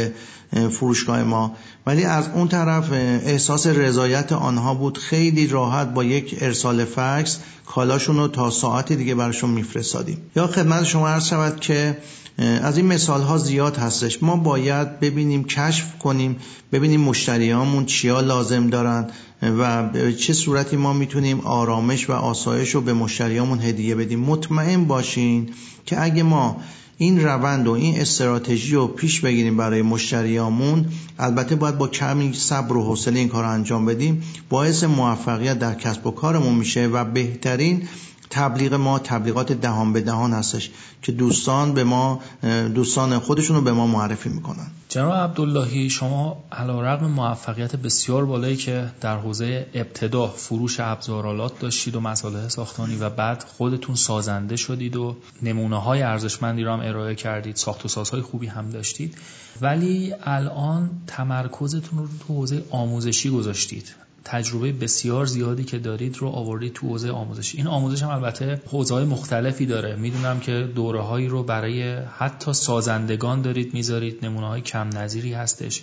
فروشگاه 0.71 1.23
ما. 1.23 1.55
ولی 1.85 2.03
از 2.03 2.29
اون 2.35 2.47
طرف 2.47 2.91
احساس 2.91 3.67
رضایت 3.67 4.31
آنها 4.31 4.73
بود. 4.73 4.97
خیلی 4.97 5.47
راحت 5.47 5.93
با 5.93 6.03
یک 6.03 6.37
ارسال 6.41 6.85
فکس 6.85 7.37
کالاشون 7.65 8.17
رو 8.17 8.27
تا 8.27 8.49
ساعت 8.49 8.93
دیگه 8.93 9.15
براشون 9.15 9.49
میفرستادیم. 9.49 10.17
یا 10.35 10.47
خدمت 10.47 10.83
شما 10.83 11.09
عرض 11.09 11.25
شود 11.25 11.59
که 11.59 11.97
از 12.63 12.77
این 12.77 12.85
مثال 12.85 13.21
ها 13.21 13.37
زیاد 13.37 13.77
هستش. 13.77 14.23
ما 14.23 14.36
باید 14.43 14.99
ببینیم 14.99 15.43
کشف 15.43 15.97
کنیم 15.97 16.35
ببینیم 16.71 17.01
مشتریامون 17.01 17.85
چیا 17.85 18.19
لازم 18.19 18.67
دارن 18.67 19.07
و 19.41 19.89
چه 20.11 20.33
صورتی 20.33 20.75
ما 20.75 20.93
می‌تونیم 20.93 21.39
آرامش 21.39 22.09
و 22.09 22.13
آسایش 22.13 22.75
رو 22.75 22.81
به 22.81 22.93
مشتریامون 22.93 23.61
هدیه 23.61 23.95
بدیم. 23.95 24.19
مطمئن 24.19 24.85
باشین 24.85 25.49
که 25.85 26.03
اگه 26.03 26.23
ما 26.23 26.61
این 26.97 27.23
روند 27.23 27.67
و 27.67 27.71
این 27.71 27.99
استراتژی 27.99 28.75
رو 28.75 28.87
پیش 28.87 29.19
بگیریم 29.21 29.57
برای 29.57 29.81
مشتریامون 29.81 30.85
البته 31.19 31.55
باید 31.55 31.77
با 31.77 31.87
کمی 31.87 32.33
صبر 32.33 32.77
و 32.77 32.83
حوصله 32.83 33.19
این 33.19 33.27
کار 33.27 33.43
رو 33.43 33.49
انجام 33.49 33.85
بدیم. 33.85 34.23
باعث 34.49 34.83
موفقیت 34.83 35.59
در 35.59 35.73
کسب 35.73 36.07
و 36.07 36.11
کارمون 36.11 36.55
میشه 36.55 36.87
و 36.87 37.03
بهترین 37.05 37.87
تبلیغ 38.29 38.73
ما 38.73 38.99
تبلیغات 38.99 39.51
دهان 39.51 39.93
به 39.93 40.01
دهان 40.01 40.33
هستش 40.33 40.69
که 41.01 41.11
دوستان 41.11 41.73
به 41.73 41.83
ما 41.83 42.21
دوستان 42.75 43.19
خودشون 43.19 43.55
رو 43.55 43.61
به 43.61 43.71
ما 43.71 43.87
معرفی 43.87 44.29
می‌کنن. 44.29 44.67
جناب 44.89 45.13
عبداللهی 45.13 45.89
شما 45.89 46.43
رقم 46.67 47.05
موفقیت 47.05 47.75
بسیار 47.75 48.25
بالایی 48.25 48.55
که 48.55 48.89
در 49.01 49.17
حوزه 49.17 49.67
ابتدا 49.73 50.27
فروش 50.27 50.79
ابزارالات 50.79 51.59
داشتید 51.59 51.95
و 51.95 51.99
مساله 51.99 52.49
ساختانی 52.49 52.95
و 52.95 53.09
بعد 53.09 53.43
خودتون 53.57 53.95
سازنده 53.95 54.55
شدید 54.55 54.95
و 54.95 55.15
نمونه 55.41 55.81
های 55.81 56.01
ارزشمندی 56.01 56.63
رو 56.63 56.73
هم 56.73 56.79
ارائه 56.79 57.15
کردید 57.15 57.55
ساخت 57.55 57.85
و 57.85 57.87
سازهای 57.87 58.21
خوبی 58.21 58.47
هم 58.47 58.69
داشتید. 58.69 59.17
ولی 59.61 60.13
الان 60.23 60.89
تمرکزتون 61.07 61.99
رو 61.99 62.07
تو 62.27 62.33
حوزه 62.33 62.63
آموزشی 62.69 63.29
گذاشتید. 63.29 63.95
تجربه 64.29 64.71
بسیار 64.71 65.25
زیادی 65.25 65.63
که 65.63 65.79
دارید 65.79 66.17
رو 66.17 66.27
آوردید 66.27 66.73
تو 66.73 66.87
حوزه 66.87 67.11
آموزش. 67.11 67.55
این 67.55 67.67
آموزش 67.67 68.03
هم 68.03 68.09
البته 68.09 68.61
حوزه 68.71 68.93
های 68.93 69.05
مختلفی 69.05 69.65
داره. 69.65 69.95
می‌دونم 69.95 70.39
که 70.39 70.69
دوره 70.75 71.01
هایی 71.01 71.27
رو 71.27 71.43
برای 71.43 71.95
حتی 72.17 72.53
سازندگان 72.53 73.41
دارید 73.41 73.73
می‌ذارید. 73.73 74.25
نمونه 74.25 74.47
های 74.47 74.61
کم 74.61 74.89
نظیری 74.89 75.33
هستش. 75.33 75.81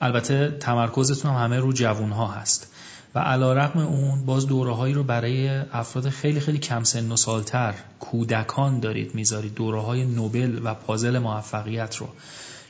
البته 0.00 0.56
تمرکزتون 0.60 1.30
هم 1.30 1.44
همه 1.44 1.58
رو 1.58 1.72
جوون 1.72 2.10
ها 2.10 2.26
هست. 2.26 2.70
و 3.14 3.18
علا 3.18 3.52
رقم 3.52 3.80
اون 3.80 4.26
باز 4.26 4.46
دوره 4.46 4.72
هایی 4.72 4.94
رو 4.94 5.04
برای 5.04 5.48
افراد 5.72 6.08
خیلی 6.08 6.40
خیلی 6.40 6.58
کم 6.58 6.84
سن 6.84 7.12
و 7.12 7.16
سالتر 7.16 7.74
کودکان 8.00 8.80
دارید 8.80 9.14
می‌ذارید. 9.14 9.54
دوره 9.54 9.80
های 9.80 10.04
نوبل 10.04 10.60
و 10.64 10.74
پازل 10.74 11.18
موفقیت 11.18 11.96
رو. 11.96 12.08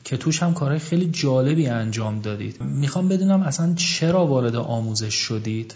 که 0.04 0.16
توش 0.16 0.42
هم 0.42 0.54
کارهای 0.54 0.78
خیلی 0.78 1.06
جالبی 1.06 1.66
انجام 1.66 2.20
دادید. 2.20 2.60
می‌خوام 2.60 3.08
بدونم 3.08 3.42
اصلا 3.42 3.74
چرا 3.74 4.26
وارد 4.26 4.56
آموزش 4.56 5.14
شدید؟ 5.14 5.74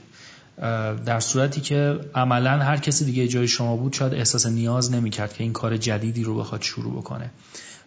در 1.07 1.21
صورتی 1.21 1.61
که 1.61 2.01
عملا 2.15 2.51
هر 2.51 2.77
کسی 2.77 3.05
دیگه 3.05 3.29
جای 3.29 3.49
شما 3.49 3.77
بود 3.77 3.93
شاید 3.93 4.15
احساس 4.15 4.47
نیاز 4.47 4.93
نمی‌کرد 4.93 5.33
که 5.33 5.45
این 5.45 5.53
کار 5.53 5.77
جدیدی 5.77 6.25
رو 6.25 6.39
بخواد 6.39 6.63
شروع 6.63 6.93
بکنه. 6.93 7.31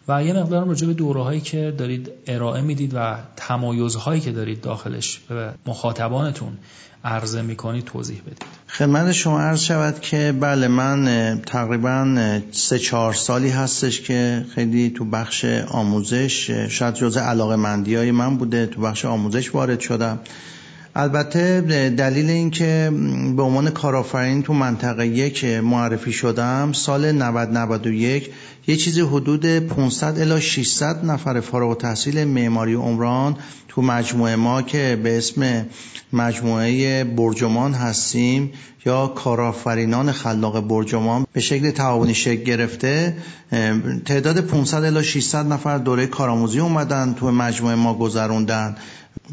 و 0.08 0.24
یه 0.24 0.34
مقدارم 0.34 0.70
راجع 0.70 0.88
به 0.88 0.93
دوره 0.93 1.24
هایی 1.24 1.41
که 1.41 1.74
دارید 1.77 2.12
ارائه 2.27 2.62
می‌دید 2.62 2.91
و 2.96 3.15
تمایزهایی 3.36 4.22
که 4.22 4.31
دارید 4.31 4.62
داخلش 4.62 5.20
به 5.29 5.53
مخاطبانتون 5.65 6.58
عرضه 7.03 7.41
می‌کنید 7.41 7.86
توضیح 7.86 8.22
بدید. 8.22 8.43
خدمت 8.67 9.12
شما 9.12 9.41
عرض 9.41 9.62
شود 9.62 10.00
که 10.00 10.34
بله 10.39 10.67
من 10.67 11.41
تقریبا 11.46 12.39
سه 12.51 12.79
چهار 12.79 13.13
سالی 13.13 13.50
هستش 13.50 14.01
که 14.01 14.46
خیلی 14.55 14.89
تو 14.89 15.05
بخش 15.05 15.46
آموزش 15.67 16.51
شاید 16.51 16.93
جزء 16.93 17.22
علاقه 17.22 17.55
مندی 17.55 17.96
های 17.96 18.12
من 18.12 18.38
بوده 18.38 18.65
تو 18.65 18.81
بخش 18.81 19.05
آموزش 19.05 19.55
وارد 19.55 19.79
شدم. 19.79 20.20
البته 20.95 21.62
دلیل 21.98 22.29
اینکه 22.29 22.91
به 23.38 23.43
عنوان 23.43 23.69
کارآفرین 23.69 24.43
تو 24.43 24.53
منطقه 24.53 25.07
یک 25.07 25.45
معرفی 25.45 26.12
شدم 26.12 26.71
سال 26.71 27.12
90 27.12 27.86
یه 28.67 28.75
چیزی 28.75 29.01
حدود 29.01 29.45
500 29.45 30.19
الی 30.19 30.41
600 30.41 31.05
نفر 31.05 31.39
فارغ 31.39 31.69
التحصیل 31.69 32.24
معماری 32.24 32.74
عمران 32.74 33.38
تو 33.67 33.81
مجموعه 33.81 34.36
ما 34.36 34.62
که 34.62 35.00
به 35.03 35.17
اسم 35.17 35.65
مجموعه 36.13 37.03
برجمان 37.03 37.74
هستیم 37.74 38.51
یا 38.86 39.07
کارآفرینان 39.07 40.12
خلاق 40.12 40.67
برجمان 40.67 41.25
به 41.33 41.41
شکل 41.41 41.71
تعاونی 41.71 42.13
شکل 42.13 42.43
گرفته 42.43 43.17
تعداد 44.05 44.41
500 44.41 44.83
الی 44.83 45.03
600 45.03 45.45
نفر 45.45 45.77
دوره 45.77 46.07
کارآموزی 46.07 46.60
اومدن 46.60 47.13
تو 47.13 47.31
مجموعه 47.31 47.75
ما 47.75 47.93
گذروندن. 47.93 48.75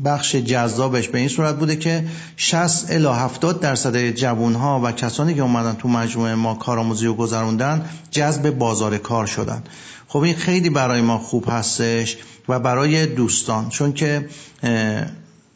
بخش 0.04 0.36
جذابش 0.36 1.08
به 1.08 1.18
این 1.18 1.28
صورت 1.28 1.56
بوده 1.56 1.76
که 1.76 2.04
60 2.36 2.90
الی 2.90 3.06
70 3.06 3.60
درصد 3.60 4.10
جوون 4.10 4.54
ها 4.54 4.80
و 4.84 4.92
کسانی 4.92 5.34
که 5.34 5.42
اومدن 5.42 5.74
تو 5.74 5.88
مجموعه 5.88 6.34
ما 6.34 6.54
کارآموزی 6.54 7.06
رو 7.06 7.14
گذروندن 7.14 7.90
جذب 8.10 8.50
بازار 8.50 8.98
کار 8.98 9.26
شدن. 9.26 9.62
خب 10.08 10.18
این 10.18 10.34
خیلی 10.34 10.70
برای 10.70 11.00
ما 11.00 11.18
خوب 11.18 11.44
هستش 11.48 12.16
و 12.48 12.60
برای 12.60 13.06
دوستان 13.06 13.68
چون 13.68 13.92
که 13.92 14.28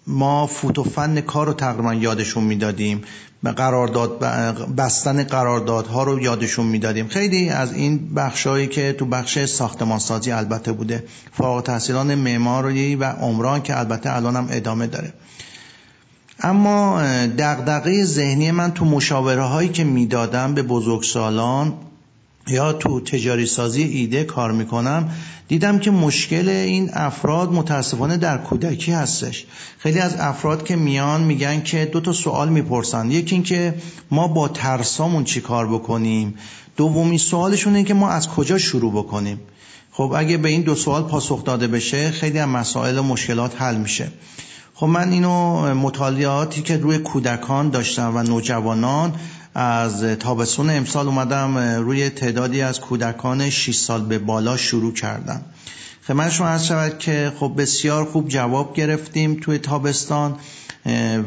ما 0.06 0.46
فوت 0.46 0.88
فن 0.88 1.20
کار 1.20 1.46
رو 1.46 1.52
تقریبا 1.52 1.94
یادشون 1.94 2.44
می‌دادیم. 2.44 3.02
قرارداد 3.50 4.18
بستن 4.76 5.22
قراردادها 5.22 6.02
رو 6.02 6.20
یادشون 6.20 6.66
می‌دادیم. 6.66 7.08
خیلی 7.08 7.48
از 7.48 7.72
این 7.72 8.14
بخشهایی 8.14 8.66
که 8.66 8.92
تو 8.92 9.06
بخش 9.06 9.44
ساختمانسازی 9.44 10.30
البته 10.30 10.72
بوده. 10.72 11.04
فارغ 11.32 11.62
تحصیلان 11.62 12.14
معماری 12.14 12.96
و 12.96 13.04
عمران 13.04 13.62
که 13.62 13.78
البته 13.78 14.16
الان 14.16 14.36
هم 14.36 14.48
ادامه 14.50 14.86
داره. 14.86 15.12
اما 16.40 17.02
دغدغه 17.38 18.04
ذهنی 18.04 18.50
من 18.50 18.72
تو 18.72 18.84
مشاوره 18.84 19.42
هایی 19.42 19.68
که 19.68 19.84
می‌دادم 19.84 20.54
به 20.54 20.62
بزرگسالان 20.62 21.72
یا 22.48 22.72
تو 22.72 23.00
تجاری 23.00 23.46
سازی 23.46 23.82
ایده 23.82 24.24
کار 24.24 24.52
می‌کنم 24.52 25.10
دیدم 25.48 25.78
که 25.78 25.90
مشکل 25.90 26.48
این 26.48 26.90
افراد 26.92 27.52
متاسفانه 27.52 28.16
در 28.16 28.38
کودکی 28.38 28.92
هستش. 28.92 29.46
خیلی 29.78 29.98
از 29.98 30.14
افراد 30.18 30.64
که 30.64 30.76
میان 30.76 31.24
میگن 31.24 31.62
که 31.62 31.84
دو 31.84 32.00
تا 32.00 32.12
سوال 32.12 32.48
می‌پرسن. 32.48 33.10
یکی 33.10 33.34
این 33.34 33.44
که 33.44 33.74
ما 34.10 34.28
با 34.28 34.48
ترسامون 34.48 35.24
چی 35.24 35.40
کار 35.40 35.66
بکنیم؟ 35.66 36.34
دومی 36.76 37.18
سوالشون 37.18 37.74
اینه 37.74 37.88
که 37.88 37.94
ما 37.94 38.10
از 38.10 38.28
کجا 38.28 38.58
شروع 38.58 38.92
بکنیم؟ 38.92 39.40
خب 39.92 40.12
اگه 40.16 40.36
به 40.36 40.48
این 40.48 40.62
دو 40.62 40.74
سوال 40.74 41.02
پاسخ 41.02 41.44
داده 41.44 41.66
بشه 41.66 42.10
خیلی 42.10 42.38
از 42.38 42.48
مسائل 42.48 42.98
و 42.98 43.02
مشکلات 43.02 43.62
حل 43.62 43.76
میشه. 43.76 44.08
خب 44.82 44.88
من 44.88 45.12
اینو 45.12 45.74
مطالعاتی 45.74 46.62
که 46.62 46.76
روی 46.76 46.98
کودکان 46.98 47.70
داشتم 47.70 48.16
و 48.16 48.22
نوجوانان 48.22 49.14
از 49.54 50.02
تابستون 50.02 50.70
امسال 50.70 51.06
اومدم 51.06 51.58
روی 51.58 52.10
تعدادی 52.10 52.62
از 52.62 52.80
کودکان 52.80 53.50
6 53.50 53.74
سال 53.74 54.04
به 54.04 54.18
بالا 54.18 54.56
شروع 54.56 54.92
کردم. 54.92 55.42
خدمت 56.06 56.30
شما 56.30 56.46
عرض 56.46 56.64
شود 56.64 56.98
که 56.98 57.32
خب 57.40 57.52
بسیار 57.58 58.04
خوب 58.04 58.28
جواب 58.28 58.74
گرفتیم 58.74 59.38
توی 59.42 59.58
تابستان 59.58 60.36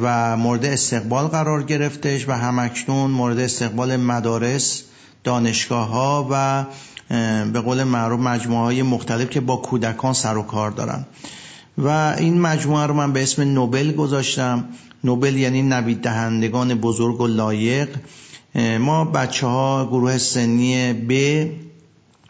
و 0.02 0.38
مورد 0.38 0.66
استقبال 0.66 1.28
قرار 1.28 1.64
گرفتش 1.64 2.30
و 2.30 2.32
همکنون 2.32 3.12
مورد 3.12 3.40
استقبال 3.40 3.96
مدارس 3.96 4.82
دانشگاه 5.24 5.88
ها 5.88 6.28
و 6.32 6.66
به 7.46 7.60
قول 7.60 7.84
معروف 7.84 8.20
مجموعه 8.20 8.64
های 8.64 8.82
مختلف 8.82 9.30
که 9.30 9.40
با 9.40 9.56
کودکان 9.56 10.14
سر 10.14 10.38
و 10.38 10.44
کار 10.44 10.72
دارن. 10.72 11.06
و 11.78 12.16
این 12.18 12.42
مجموعه 12.42 12.86
رو 12.86 12.94
من 12.94 13.14
به 13.14 13.24
اسم 13.24 13.42
نوبل 13.42 13.92
گذاشتم. 13.92 14.66
نوبل 15.04 15.36
یعنی 15.36 15.62
نوید 15.62 16.02
دهندگان 16.02 16.76
بزرگ 16.76 17.22
و 17.22 17.28
لایق. 17.28 17.90
ما 18.80 19.06
بچه 19.06 19.48
ها 19.48 19.86
گروه 19.86 20.18
سنی 20.18 20.94
ب 20.94 21.12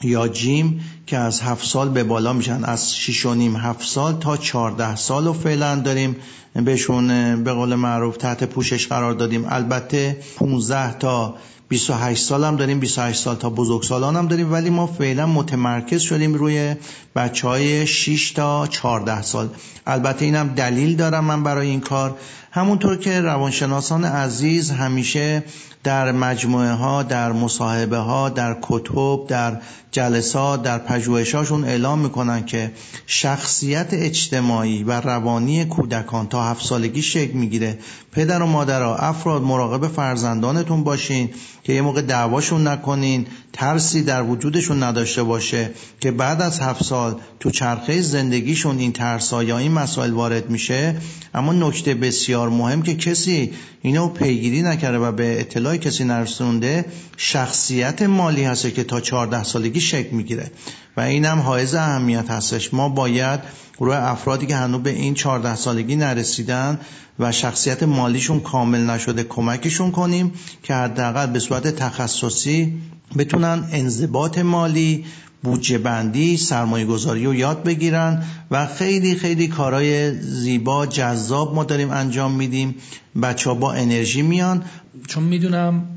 یا 0.01 0.27
جیم 0.27 0.81
که 1.07 1.17
از 1.17 1.41
هفت 1.41 1.65
سال 1.65 1.89
به 1.89 2.03
بالا 2.03 2.33
میشن 2.33 2.63
از 2.63 2.95
6 2.95 3.25
و 3.25 3.33
نیم 3.33 3.55
هفت 3.55 3.87
سال 3.87 4.13
تا 4.19 4.37
14 4.37 4.95
سال 4.95 5.25
رو 5.25 5.33
فعلا 5.33 5.75
داریم. 5.75 6.15
بهشون 6.53 7.43
به 7.43 7.53
قول 7.53 7.75
معروف 7.75 8.17
تحت 8.17 8.43
پوشش 8.43 8.87
قرار 8.87 9.13
دادیم. 9.13 9.45
البته 9.49 10.17
15 10.37 10.93
تا 10.93 11.35
28 11.69 12.23
سال 12.23 12.43
هم 12.43 12.55
داریم 12.55 12.79
28 12.79 13.21
سال 13.21 13.35
تا 13.35 13.49
بزرگسالان 13.49 14.15
هم 14.15 14.27
داریم 14.27 14.51
ولی 14.51 14.69
ما 14.69 14.87
فعلا 14.87 15.25
متمرکز 15.25 16.01
شدیم 16.01 16.33
روی 16.33 16.75
بچه 17.15 17.47
های 17.47 17.87
6 17.87 18.31
تا 18.31 18.67
14 18.67 19.21
سال. 19.21 19.49
البته 19.87 20.25
اینم 20.25 20.47
دلیل 20.47 20.95
دارم 20.95 21.25
من 21.25 21.43
برای 21.43 21.67
این 21.67 21.79
کار. 21.79 22.17
همونطور 22.51 22.97
که 22.97 23.21
روانشناسان 23.21 24.05
عزیز 24.05 24.71
همیشه 24.71 25.43
در 25.83 26.11
مجموعه 26.11 26.71
ها 26.71 27.03
در 27.03 27.31
مصاحبه 27.31 27.97
ها 27.97 28.29
در 28.29 28.57
کتب 28.61 29.27
در 29.27 29.61
جلسات 29.91 30.63
در 30.63 30.77
پژوهشاشون 30.77 31.63
اعلام 31.63 31.99
می‌کنن 31.99 32.45
که 32.45 32.71
شخصیت 33.07 33.87
اجتماعی 33.91 34.83
و 34.83 34.91
روانی 34.91 35.65
کودکان 35.65 36.27
تا 36.27 36.43
هفت 36.43 36.65
سالگی 36.65 37.01
شکل 37.01 37.33
می‌گیره. 37.33 37.79
پدر 38.11 38.41
و 38.41 38.45
مادرها 38.45 38.95
افراد 38.95 39.41
مراقب 39.41 39.87
فرزندانتون 39.87 40.83
باشین. 40.83 41.29
که 41.65 41.73
یه 41.73 41.81
موقع 41.81 42.01
دعواشون 42.01 42.67
نکنین 42.67 43.27
ترسی 43.53 44.03
در 44.03 44.23
وجودشون 44.23 44.83
نداشته 44.83 45.23
باشه 45.23 45.69
که 45.99 46.11
بعد 46.11 46.41
از 46.41 46.59
هفت 46.59 46.83
سال 46.83 47.15
تو 47.39 47.51
چرخه 47.51 48.01
زندگیشون 48.01 48.77
این 48.77 48.91
ترسا 48.91 49.43
یا 49.43 49.57
این 49.57 49.71
مسائل 49.71 50.11
وارد 50.11 50.49
میشه. 50.49 50.95
اما 51.33 51.53
نکته 51.53 51.93
بسیار 51.93 52.49
مهم 52.49 52.81
که 52.81 52.95
کسی 52.95 53.53
اینو 53.81 54.07
پیگیری 54.07 54.61
نکرده 54.61 54.97
و 54.97 55.11
به 55.11 55.39
اطلاع 55.39 55.77
کسی 55.77 56.03
نرسونده 56.03 56.85
شخصیت 57.17 58.01
مالی 58.01 58.43
هست 58.43 58.73
که 58.73 58.83
تا 58.83 59.01
14 59.01 59.43
سالگی 59.43 59.81
شکل 59.81 60.15
می‌گیره. 60.15 60.51
و 60.97 61.01
اینم 61.01 61.39
حائز 61.39 61.75
اهمیت 61.75 62.31
هستش. 62.31 62.73
ما 62.73 62.89
باید 62.89 63.39
روی 63.79 63.95
افرادی 63.95 64.45
که 64.45 64.55
هنوز 64.55 64.83
به 64.83 64.89
این 64.89 65.13
14 65.13 65.55
سالگی 65.55 65.95
نرسیدن 65.95 66.79
و 67.19 67.31
شخصیت 67.31 67.83
مالیشون 67.83 68.39
کامل 68.39 68.89
نشده 68.89 69.23
کمکشون 69.23 69.91
کنیم 69.91 70.33
که 70.63 70.73
حداقل 70.73 71.25
به 71.25 71.39
صورت 71.55 71.75
تخصصی 71.75 72.81
بتونن 73.17 73.67
انضباط 73.71 74.37
مالی 74.37 75.05
بودجه 75.43 75.77
بندی 75.77 76.37
سرمایه 76.37 76.85
گذاری 76.85 77.25
رو 77.25 77.35
یاد 77.35 77.63
بگیرن 77.63 78.23
و 78.51 78.65
خیلی 78.65 79.15
خیلی 79.15 79.47
کارهای 79.47 80.21
زیبا 80.21 80.85
جذاب 80.85 81.55
ما 81.55 81.63
داریم 81.63 81.91
انجام 81.91 82.31
میدیم. 82.31 82.75
بچه 83.21 83.49
ها 83.49 83.55
با 83.55 83.73
انرژی 83.73 84.21
میان. 84.21 84.65
چون 85.07 85.23
می‌دونم 85.23 85.87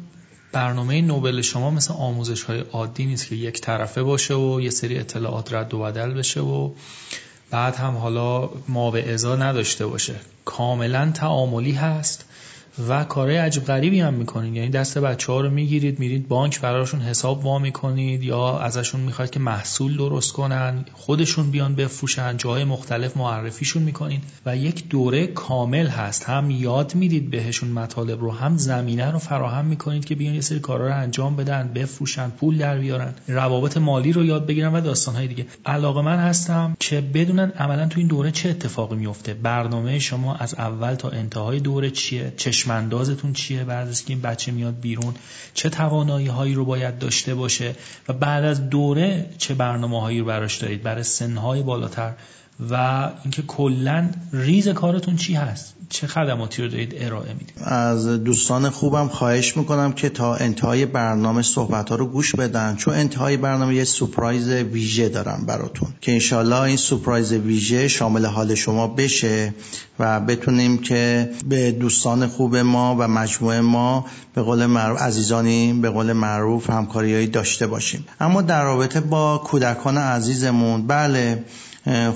برنامه 0.53 1.01
نوبل 1.01 1.41
شما 1.41 1.71
مثل 1.71 1.95
آموزش 1.95 2.43
های 2.43 2.61
عادی 2.61 3.07
نیست 3.07 3.29
که 3.29 3.37
یک 3.37 3.61
طرفه 3.61 4.03
باشه 4.03 4.35
و 4.35 4.61
یه 4.61 4.71
سری 4.71 4.99
اطلاعات 4.99 5.53
رد 5.53 5.75
و 5.75 5.79
بدل 5.79 6.15
بشه 6.15 6.41
و 6.41 6.71
بعد 7.51 7.77
هم 7.77 7.97
حالا 7.97 8.51
ما 8.69 8.91
به 8.91 9.15
ازا 9.15 9.37
نداشته 9.37 9.87
باشه. 9.87 10.15
کاملا 10.45 11.11
تعاملی 11.15 11.73
هست. 11.73 12.25
و 12.89 13.05
کارهای 13.05 13.37
عجب 13.37 13.65
غریبی 13.65 14.01
هم 14.01 14.15
می‌کنید 14.15 14.55
یعنی 14.55 14.69
دست 14.69 14.99
بچه 14.99 15.33
ها 15.33 15.41
رو 15.41 15.51
می‌گیرید 15.51 15.99
میرید 15.99 16.29
بانک 16.29 16.61
براشون 16.61 17.01
حساب 17.01 17.45
وا 17.45 17.59
می‌کنید 17.59 18.23
یا 18.23 18.59
ازشون 18.59 19.01
می‌خواید 19.01 19.31
که 19.31 19.41
محصول 19.41 19.97
درست 19.97 20.33
کنن 20.33 20.85
خودشون 20.93 21.51
بیان 21.51 21.75
بفروشن 21.75 22.37
جای 22.37 22.65
مختلف 22.65 23.17
معرفیشون 23.17 23.83
می‌کنید 23.83 24.23
و 24.47 24.57
یک 24.57 24.89
دوره 24.89 25.27
کامل 25.27 25.87
هست. 25.87 26.25
هم 26.25 26.51
یاد 26.51 26.95
می‌دید 26.95 27.31
بهشون 27.31 27.69
مطالب 27.69 28.21
رو 28.21 28.33
هم 28.33 28.57
زمینه 28.57 29.11
رو 29.11 29.19
فراهم 29.19 29.65
می‌کنید 29.65 30.05
که 30.05 30.15
بیان 30.15 30.35
یه 30.35 30.41
سری 30.41 30.61
کارا 30.61 30.87
رو 30.87 30.95
انجام 30.95 31.37
بدن 31.37 31.71
بفروشن 31.75 32.31
پول 32.31 32.59
در 32.59 32.79
بیارن 32.79 33.15
روابط 33.29 33.77
مالی 33.77 34.13
رو 34.13 34.25
یاد 34.25 34.47
بگیرن 34.47 34.73
و 34.73 34.81
داستانهای 34.81 35.27
دیگه. 35.27 35.47
علاقه 35.67 36.03
من 36.03 36.19
هستم 36.19 36.77
که 36.81 37.01
بدونن 37.01 37.51
عملا 37.51 37.87
تو 37.87 37.99
این 37.99 38.09
دوره 38.09 38.31
چه 38.31 38.49
اتفاقی 38.49 38.97
میفته 38.97 39.35
برنامه 39.35 39.99
شما 39.99 40.35
از 40.35 40.55
اول 40.55 40.95
تا 40.95 41.09
انتهای 41.09 41.61
دوره 41.61 41.91
چیه؟ 41.91 42.33
چشم 42.37 42.68
چشماندازتون 42.69 43.33
چیه 43.33 43.65
بعد 43.65 43.89
از 43.89 44.05
که 44.05 44.13
این 44.13 44.23
بچه 44.23 44.53
میاد 44.53 44.81
بیرون؟ 44.81 45.15
چه 45.55 45.69
توانایی 45.69 46.27
هایی 46.27 46.55
رو 46.55 46.65
باید 46.65 46.99
داشته 46.99 47.35
باشه؟ 47.35 47.75
و 48.09 48.13
بعد 48.13 48.45
از 48.45 48.71
دوره 48.71 49.31
چه 49.39 49.55
برنامه 49.55 50.01
هایی 50.01 50.19
رو 50.19 50.25
براش 50.25 50.57
دارید؟ 50.57 50.83
برای 50.83 51.03
سنهای 51.03 51.63
بالاتر 51.63 52.13
و 52.71 52.75
اینکه 53.23 53.43
کلا 53.43 54.09
ریز 54.33 54.69
کارتون 54.69 55.17
چی 55.17 55.35
هست؟ 55.35 55.75
چه 55.89 56.07
خدماتی 56.07 56.63
رو 56.63 56.69
دارید 56.69 56.95
ارائه 56.97 57.33
می‌دید؟ 57.33 57.53
از 57.65 58.07
دوستان 58.07 58.71
خوبم 58.71 59.09
خواهش 59.09 59.57
می‌کنم 59.57 59.93
که 59.93 60.09
تا 60.09 60.35
انتهای 60.35 60.87
برنامه 60.87 61.43
صحبت 61.43 61.89
ها 61.89 61.97
رو 61.97 62.07
گوش 62.07 62.35
بدن 62.35 62.77
چون 62.77 62.95
انتهای 62.95 63.37
برنامه 63.37 63.75
یه 63.75 63.85
سپرایز 63.85 64.49
ویژه 64.49 65.09
دارم 65.09 65.45
براتون. 65.47 65.89
که 66.01 66.13
انشالله 66.13 66.61
این 66.61 66.77
سپرایز 66.77 67.33
ویژه 67.33 67.89
شامل 67.89 68.27
حال 68.27 68.55
شما 68.55 68.87
بشه 68.87 69.55
و 69.99 70.21
بتونیم 70.21 70.79
که 70.79 71.31
به 71.49 71.73
دوستان 71.73 72.27
خوب 72.27 72.57
ما 72.57 72.97
و 72.99 73.09
مجموعه 73.09 73.61
ما 73.61 74.07
به 74.35 74.43
قول 74.43 74.67
معروف 74.67 75.01
عزیزانی 75.01 75.73
به 75.73 75.91
قول 75.91 76.13
معروف 76.13 76.71
همکاریهایی 76.71 77.27
داشته 77.27 77.67
باشیم. 77.67 78.07
اما 78.21 78.43
در 78.43 78.65
رابطه 78.65 79.01
با 79.01 79.39
کودکان 79.39 79.99
عزیزمون 79.99 80.87
بله 80.87 81.45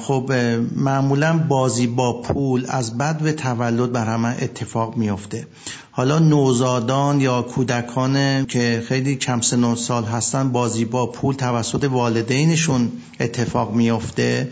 خب 0.02 0.32
معمولا 0.76 1.38
بازی 1.38 1.86
با 1.86 2.22
پول 2.22 2.66
از 2.68 2.98
بد 2.98 3.18
به 3.18 3.32
تولد 3.32 3.92
بر 3.92 4.04
همه 4.04 4.28
اتفاق 4.28 4.96
میفته 4.96 5.46
حالا 5.90 6.18
نوزادان 6.18 7.20
یا 7.20 7.42
کودکان 7.42 8.46
که 8.46 8.82
خیلی 8.88 9.16
کم 9.16 9.40
سن 9.40 9.74
سال 9.74 10.04
هستن 10.04 10.52
بازی 10.52 10.84
با 10.84 11.06
پول 11.06 11.34
توسط 11.34 11.84
والدینشون 11.84 12.92
اتفاق 13.20 13.74
میفته 13.74 14.48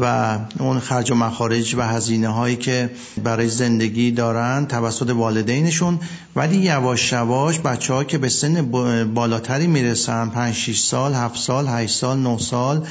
و 0.00 0.38
اون 0.58 0.80
خرج 0.80 1.10
و 1.10 1.14
مخارج 1.14 1.74
و 1.74 1.82
هزینه 1.82 2.28
هایی 2.28 2.56
که 2.56 2.90
برای 3.24 3.48
زندگی 3.48 4.10
دارن 4.10 4.66
توسط 4.66 5.10
والدینشون. 5.10 6.00
ولی 6.36 6.56
یواش 6.56 7.12
یواش 7.12 7.58
بچه 7.58 7.94
ها 7.94 8.04
که 8.04 8.18
به 8.18 8.28
سن 8.28 8.62
بالاتری 9.14 9.66
می‌رسن 9.66 10.28
5 10.28 10.54
6 10.54 10.78
سال 10.78 11.14
7 11.14 11.38
سال 11.38 11.68
8 11.68 11.94
سال 11.94 12.18
9 12.18 12.38
سال 12.38 12.86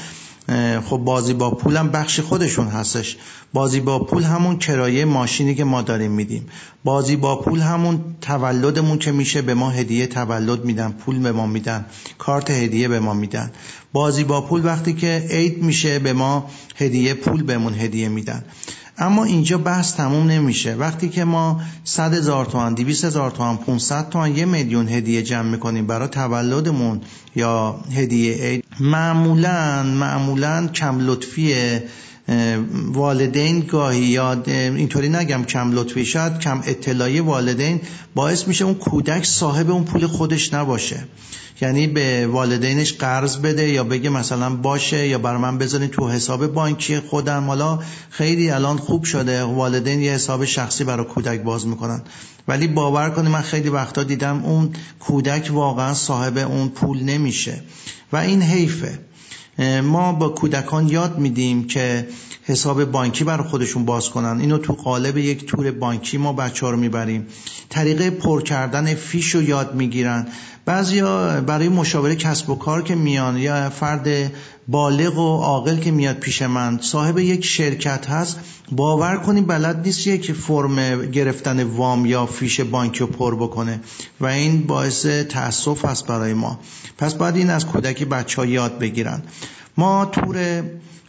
خب 0.84 0.96
بازی 0.96 1.34
با 1.34 1.50
پولم 1.50 1.88
بخش 1.88 2.20
خودشون 2.20 2.68
هستش. 2.68 3.16
بازی 3.52 3.80
با 3.80 3.98
پول 3.98 4.22
همون 4.22 4.58
کرایه 4.58 5.04
ماشینی 5.04 5.54
که 5.54 5.64
ما 5.64 5.82
داریم 5.82 6.10
میدیم. 6.10 6.46
بازی 6.84 7.16
با 7.16 7.36
پول 7.40 7.60
همون 7.60 8.00
تولدمون 8.20 8.98
که 8.98 9.12
میشه 9.12 9.42
به 9.42 9.54
ما 9.54 9.70
هدیه 9.70 10.06
تولد 10.06 10.64
میدن 10.64 10.90
پول 10.92 11.18
به 11.18 11.32
ما 11.32 11.46
میدن 11.46 11.86
کارت 12.18 12.50
هدیه 12.50 12.88
به 12.88 13.00
ما 13.00 13.14
میدن. 13.14 13.50
بازی 13.92 14.24
با 14.24 14.40
پول 14.40 14.64
وقتی 14.64 14.92
که 14.92 15.26
عید 15.30 15.62
میشه 15.62 15.98
به 15.98 16.12
ما 16.12 16.50
هدیه 16.76 17.14
پول 17.14 17.42
بهمون 17.42 17.74
هدیه 17.74 18.08
میدن. 18.08 18.44
اما 18.98 19.24
اینجا 19.24 19.58
بحث 19.58 19.94
تموم 19.94 20.26
نمیشه. 20.30 20.74
وقتی 20.74 21.08
که 21.08 21.24
ما 21.24 21.60
100 21.84 22.14
هزار 22.14 22.46
تومن 22.46 22.74
200 22.74 23.04
هزار 23.04 23.30
تومن 23.30 23.56
500 23.56 24.08
تومن 24.08 24.36
یه 24.36 24.44
میلیون 24.44 24.88
هدیه 24.88 25.22
جمع 25.22 25.50
می‌کنیم 25.50 25.86
برای 25.86 26.08
تولدمون 26.08 27.00
یا 27.36 27.80
هدیه 27.92 28.34
عید 28.34 28.64
معمولا 28.80 29.82
معمولا 29.82 30.68
کم 30.74 31.00
لطفی 31.00 31.54
والدین 32.92 33.60
گاهی 33.60 34.04
یا 34.04 34.42
اینطوری 34.46 35.08
نگم 35.08 35.44
کم 35.44 35.72
لطفی 35.72 36.04
شاید 36.04 36.38
کم 36.38 36.62
اطلاعی 36.66 37.20
والدین 37.20 37.80
باعث 38.14 38.48
میشه 38.48 38.64
اون 38.64 38.74
کودک 38.74 39.24
صاحب 39.24 39.70
اون 39.70 39.84
پول 39.84 40.06
خودش 40.06 40.54
نباشه. 40.54 41.04
یعنی 41.60 41.86
به 41.86 42.26
والدینش 42.26 42.92
قرض 42.92 43.36
بده 43.36 43.68
یا 43.68 43.84
بگه 43.84 44.10
مثلا 44.10 44.50
باشه 44.50 45.08
یا 45.08 45.18
بر 45.18 45.36
من 45.36 45.58
بذارین 45.58 45.88
تو 45.88 46.08
حساب 46.08 46.46
بانکی 46.46 47.00
خودم. 47.00 47.44
حالا 47.46 47.78
خیلی 48.10 48.50
الان 48.50 48.76
خوب 48.76 49.04
شده. 49.04 49.42
والدین 49.42 50.00
یه 50.00 50.12
حساب 50.12 50.44
شخصی 50.44 50.84
برای 50.84 51.06
کودک 51.06 51.42
باز 51.42 51.66
می‌کنن. 51.66 52.02
ولی 52.48 52.68
باور 52.68 53.10
کنید 53.10 53.30
من 53.30 53.40
خیلی 53.40 53.68
وقتا 53.68 54.02
دیدم 54.02 54.44
اون 54.44 54.70
کودک 55.00 55.50
واقعا 55.52 55.94
صاحب 55.94 56.38
اون 56.38 56.68
پول 56.68 57.02
نمیشه. 57.02 57.60
و 58.12 58.16
این 58.16 58.42
حیفه. 58.42 58.98
ما 59.82 60.12
با 60.12 60.28
کودکان 60.28 60.88
یاد 60.88 61.18
میدیم 61.18 61.66
که 61.66 62.08
حساب 62.44 62.84
بانکی 62.84 63.24
برای 63.24 63.48
خودشون 63.48 63.84
باز 63.84 64.10
کنن. 64.10 64.40
اینو 64.40 64.58
تو 64.58 64.72
قالب 64.72 65.18
یک 65.18 65.46
تور 65.46 65.70
بانکی 65.70 66.18
ما 66.18 66.32
بچه 66.32 66.70
رو 66.70 66.76
می‌بریم. 66.76 67.26
طریقه 67.68 68.10
پر 68.10 68.42
کردن 68.42 68.94
فیش 68.94 69.34
رو 69.34 69.42
یاد 69.42 69.74
می‌گیرن. 69.74 70.26
بعضیا 70.64 71.40
برای 71.40 71.68
مشاوره 71.68 72.16
کسب 72.16 72.50
و 72.50 72.54
کار 72.54 72.82
که 72.82 72.94
میان 72.94 73.36
یا 73.36 73.70
فرد 73.70 74.32
بالغ 74.68 75.18
و 75.18 75.36
عاقل 75.42 75.76
که 75.78 75.90
میاد 75.90 76.16
پیش 76.16 76.42
من 76.42 76.78
صاحب 76.82 77.18
یک 77.18 77.44
شرکت 77.44 78.10
هست 78.10 78.38
باور 78.72 79.16
کنی 79.16 79.40
بلد 79.40 79.86
نیست 79.86 80.06
یک 80.06 80.32
فرم 80.32 81.06
گرفتن 81.06 81.62
وام 81.62 82.06
یا 82.06 82.26
فیش 82.26 82.60
بانکی 82.60 82.98
رو 82.98 83.06
پر 83.06 83.34
بکنه 83.34 83.80
و 84.20 84.26
این 84.26 84.66
باعث 84.66 85.06
تاسف 85.06 85.84
است 85.84 86.06
برای 86.06 86.34
ما. 86.34 86.60
پس 86.98 87.14
باید 87.14 87.36
این 87.36 87.50
از 87.50 87.66
کودکی 87.66 88.04
بچه 88.04 88.36
ها 88.36 88.46
یاد 88.46 88.78
بگیرن. 88.78 89.22
ما 89.76 90.04
تور 90.04 90.62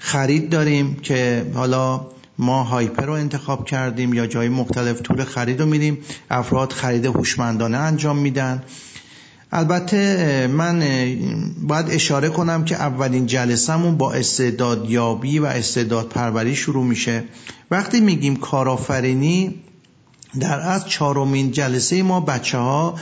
خرید 0.05 0.49
داریم 0.49 0.95
که 0.95 1.45
حالا 1.53 2.07
ما 2.37 2.63
هایپر 2.63 3.05
رو 3.05 3.13
انتخاب 3.13 3.65
کردیم 3.65 4.13
یا 4.13 4.27
جای 4.27 4.49
مختلف 4.49 5.01
تور 5.01 5.23
خرید 5.23 5.59
رو 5.59 5.65
میریم 5.65 5.97
افراد 6.29 6.71
خرید 6.71 7.05
هوشمندانه 7.05 7.77
انجام 7.77 8.17
میدن. 8.17 8.63
البته 9.51 10.47
من 10.47 10.83
باید 11.61 11.85
اشاره 11.89 12.29
کنم 12.29 12.65
که 12.65 12.75
اولین 12.75 13.25
جلسهمون 13.25 13.97
با 13.97 14.13
استعدادیابی 14.13 15.39
و 15.39 15.45
استعداد 15.45 16.07
پروری 16.09 16.55
شروع 16.55 16.85
میشه. 16.85 17.23
وقتی 17.71 17.99
میگیم 18.01 18.35
کارآفرینی 18.35 19.55
در 20.39 20.59
از 20.59 20.87
چهارمین 20.87 21.51
جلسه 21.51 22.03
ما 22.03 22.19
بچه 22.19 22.57
ها 22.57 22.95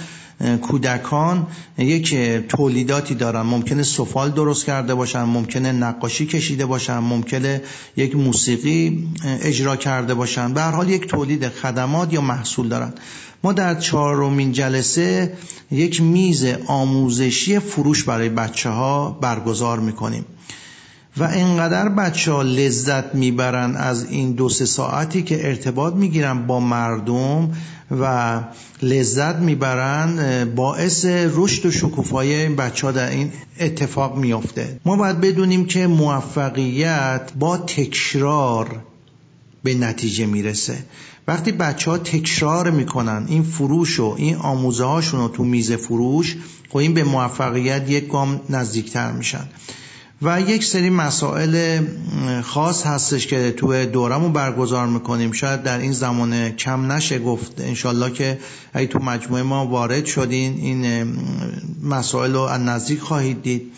کودکان 0.62 1.48
یک 1.78 2.15
تولیداتی 2.48 3.15
دارن. 3.15 3.41
ممکنه 3.41 3.84
سفال 3.84 4.32
درست 4.32 4.65
کرده 4.65 4.96
باشن 4.96 5.24
ممکنه 5.24 5.72
نقاشی 5.72 6.26
کشیده 6.26 6.65
باشن 6.65 6.98
ممکنه 6.98 7.62
یک 7.98 8.15
موسیقی 8.15 9.10
اجرا 9.24 9.76
کرده 9.76 10.13
باشن. 10.13 10.54
به 10.54 10.62
هر 10.62 10.72
حال 10.72 10.89
یک 10.89 11.08
تولید 11.08 11.50
خدمات 11.50 12.13
یا 12.13 12.22
محصول 12.22 12.67
دارن. 12.67 12.94
ما 13.44 13.54
در 13.54 13.76
چهارمین 13.76 14.52
جلسه 14.52 15.34
یک 15.72 16.02
میز 16.02 16.46
آموزشی 16.67 17.60
فروش 17.60 18.04
برای 18.04 18.30
بچه 18.30 18.70
ها 18.70 19.17
برگزار 19.22 19.80
می‌کنیم. 19.80 20.26
و 21.17 21.24
اینقدر 21.24 21.89
بچه 21.89 22.32
ها 22.32 22.41
لذت 22.41 23.15
می‌برن 23.15 23.76
از 23.76 24.06
این 24.06 24.32
دو 24.32 24.50
سه 24.50 24.65
ساعتی 24.65 25.24
که 25.24 25.47
ارتباط 25.47 25.93
می‌گیرن 25.93 26.47
با 26.47 26.60
مردم 26.60 27.52
و 27.91 28.39
لذت 28.82 29.36
می‌برن 29.36 30.45
باعث 30.56 31.06
رشد 31.06 31.65
و 31.65 31.71
شکوفایی 31.71 32.34
این 32.34 32.56
بچه 32.56 32.88
ها 32.88 32.91
در 32.91 33.10
این 33.10 33.32
اتفاق 33.60 34.17
میافته. 34.17 34.80
ما 34.86 34.95
باید 34.95 35.21
بدونیم 35.21 35.65
که 35.65 35.88
موفقیت 35.88 37.32
با 37.39 37.58
تکرار 37.58 38.82
به 39.63 39.74
نتیجه 39.74 40.26
می‌رسه. 40.26 40.78
وقتی 41.28 41.52
بچه 41.52 41.91
ها 41.91 41.97
تکرار 41.97 42.71
می‌کنن 42.71 43.26
این 43.28 43.43
فروش 43.43 44.00
و 44.00 44.15
این 44.17 44.36
آموزه 44.36 44.84
هاشون 44.84 45.19
رو 45.19 45.28
تو 45.28 45.43
میز 45.43 45.71
فروش 45.71 46.38
خب 46.69 46.78
این 46.78 46.93
به 46.93 47.04
موفقیت 47.04 47.89
یک 47.89 48.08
گام 48.08 48.39
نزدیکتر 48.50 49.12
میشن. 49.12 49.47
و 50.22 50.42
یک 50.42 50.64
سری 50.64 50.90
مسائل 50.90 51.82
خاص 52.42 52.86
هستش 52.86 53.28
که 53.28 53.52
تو 53.52 53.86
دورمون 53.86 54.34
برگزار 54.34 54.88
می‌کنیم. 54.88 55.32
شاید 55.32 55.64
در 55.64 55.80
این 55.80 55.92
زمان 55.92 56.50
کم 56.50 56.92
نشه 56.92 57.20
گفت. 57.20 57.62
انشالله 57.62 58.12
که 58.12 58.40
اگه 58.74 58.88
تو 58.88 59.00
مجموعه 59.00 59.44
ما 59.44 59.68
وارد 59.68 60.06
شدین 60.06 60.54
این 60.58 61.14
مسائل 61.84 62.34
رو 62.34 62.40
از 62.40 62.62
نزدیک 62.62 63.00
خواهید 63.00 63.42
دید. 63.42 63.72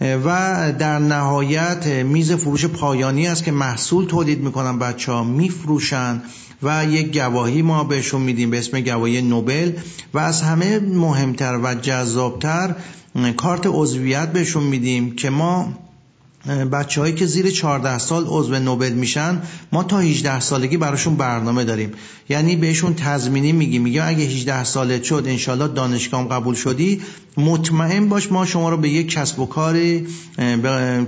و 0.00 0.72
در 0.78 0.98
نهایت 0.98 1.86
میز 1.86 2.32
فروش 2.32 2.66
پایانی 2.66 3.26
است 3.26 3.44
که 3.44 3.52
محصول 3.52 4.04
تولید 4.04 4.40
می‌کنن 4.40 4.78
بچه 4.78 5.12
ها 5.12 5.24
میفروشن 5.24 6.22
و 6.62 6.84
یک 6.84 7.18
گواهی 7.18 7.62
ما 7.62 7.84
بهشون 7.84 8.22
میدیم 8.22 8.50
به 8.50 8.58
اسم 8.58 8.80
گواهی 8.80 9.22
نوبل 9.22 9.72
و 10.14 10.18
از 10.18 10.42
همه 10.42 10.78
مهمتر 10.78 11.60
و 11.62 11.74
جذابتر 11.74 12.74
کارت 13.36 13.66
عضویت 13.66 14.32
بهشون 14.32 14.62
میدیم 14.62 15.16
که 15.16 15.30
ما 15.30 15.72
بچه 16.48 17.00
هایی 17.00 17.14
که 17.14 17.26
زیر 17.26 17.50
14 17.50 17.98
سال 17.98 18.24
عضو 18.28 18.58
نوبل 18.58 18.92
میشن 18.92 19.42
ما 19.72 19.82
تا 19.82 19.98
18 19.98 20.40
سالگی 20.40 20.76
براشون 20.76 21.16
برنامه 21.16 21.64
داریم. 21.64 21.92
یعنی 22.28 22.56
بهشون 22.56 22.94
تضمینی 22.94 23.52
میگیم. 23.52 23.82
میگه 23.82 24.04
اگه 24.04 24.24
18 24.24 24.64
سالت 24.64 25.04
شد 25.04 25.24
انشالله 25.26 25.68
دانشگاه 25.68 26.28
قبول 26.28 26.54
شدی. 26.54 27.00
مطمئن 27.36 28.08
باش 28.08 28.32
ما 28.32 28.46
شما 28.46 28.70
رو 28.70 28.76
به 28.76 28.88
یک 28.88 29.10
کسب 29.10 29.40
و 29.40 29.46
کاری 29.46 30.06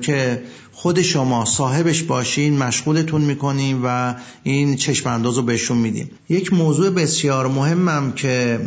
که 0.01 0.43
خود 0.83 1.03
شما 1.03 1.45
صاحبش 1.45 2.03
باشین 2.03 2.59
مشغولتون 2.59 3.21
می‌کنیم 3.21 3.81
و 3.85 4.15
این 4.43 4.77
چشم 4.77 5.09
انداز 5.09 5.37
رو 5.37 5.43
بهشون 5.43 5.79
میدیم. 5.79 6.11
یک 6.29 6.53
موضوع 6.53 6.91
بسیار 6.91 7.49
مهمم 7.49 8.13
که 8.13 8.61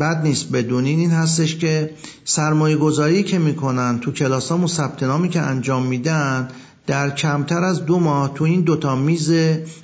بد 0.00 0.22
نیست 0.22 0.52
بدونین 0.52 0.98
این 0.98 1.10
هستش 1.10 1.56
که 1.56 1.90
سرمایه 2.24 2.76
گذاری 2.76 3.22
که 3.22 3.38
می‌کنن 3.38 3.98
تو 3.98 4.12
کلاس 4.12 4.52
ها 4.52 4.66
ثبت 4.66 5.02
نامی 5.02 5.28
که 5.28 5.40
انجام 5.40 5.86
میدن 5.86 6.48
در 6.86 7.10
کمتر 7.10 7.64
از 7.64 7.86
دو 7.86 7.98
ماه 7.98 8.34
تو 8.34 8.44
این 8.44 8.60
دوتا 8.60 8.96
میز 8.96 9.32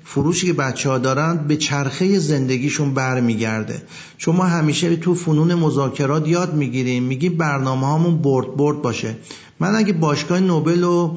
فروشی 0.04 0.46
که 0.46 0.52
بچه 0.52 0.90
ها 0.90 0.98
دارن 0.98 1.36
به 1.36 1.56
چرخه 1.56 2.18
زندگیشون 2.18 2.94
برمیگرده. 2.94 3.82
چون 4.18 4.36
ما 4.36 4.44
همیشه 4.44 4.96
تو 4.96 5.14
فنون 5.14 5.54
مذاکرات 5.54 6.28
یاد 6.28 6.54
می‌گیریم 6.54 7.02
میگیم 7.02 7.36
برنامه 7.36 7.86
هامون 7.86 8.18
برد 8.18 8.56
برد 8.56 8.82
باشه. 8.82 9.16
من 9.60 9.74
اگه 9.74 9.92
باشگاه 9.92 10.40
نوبل 10.40 10.84
و 10.84 11.16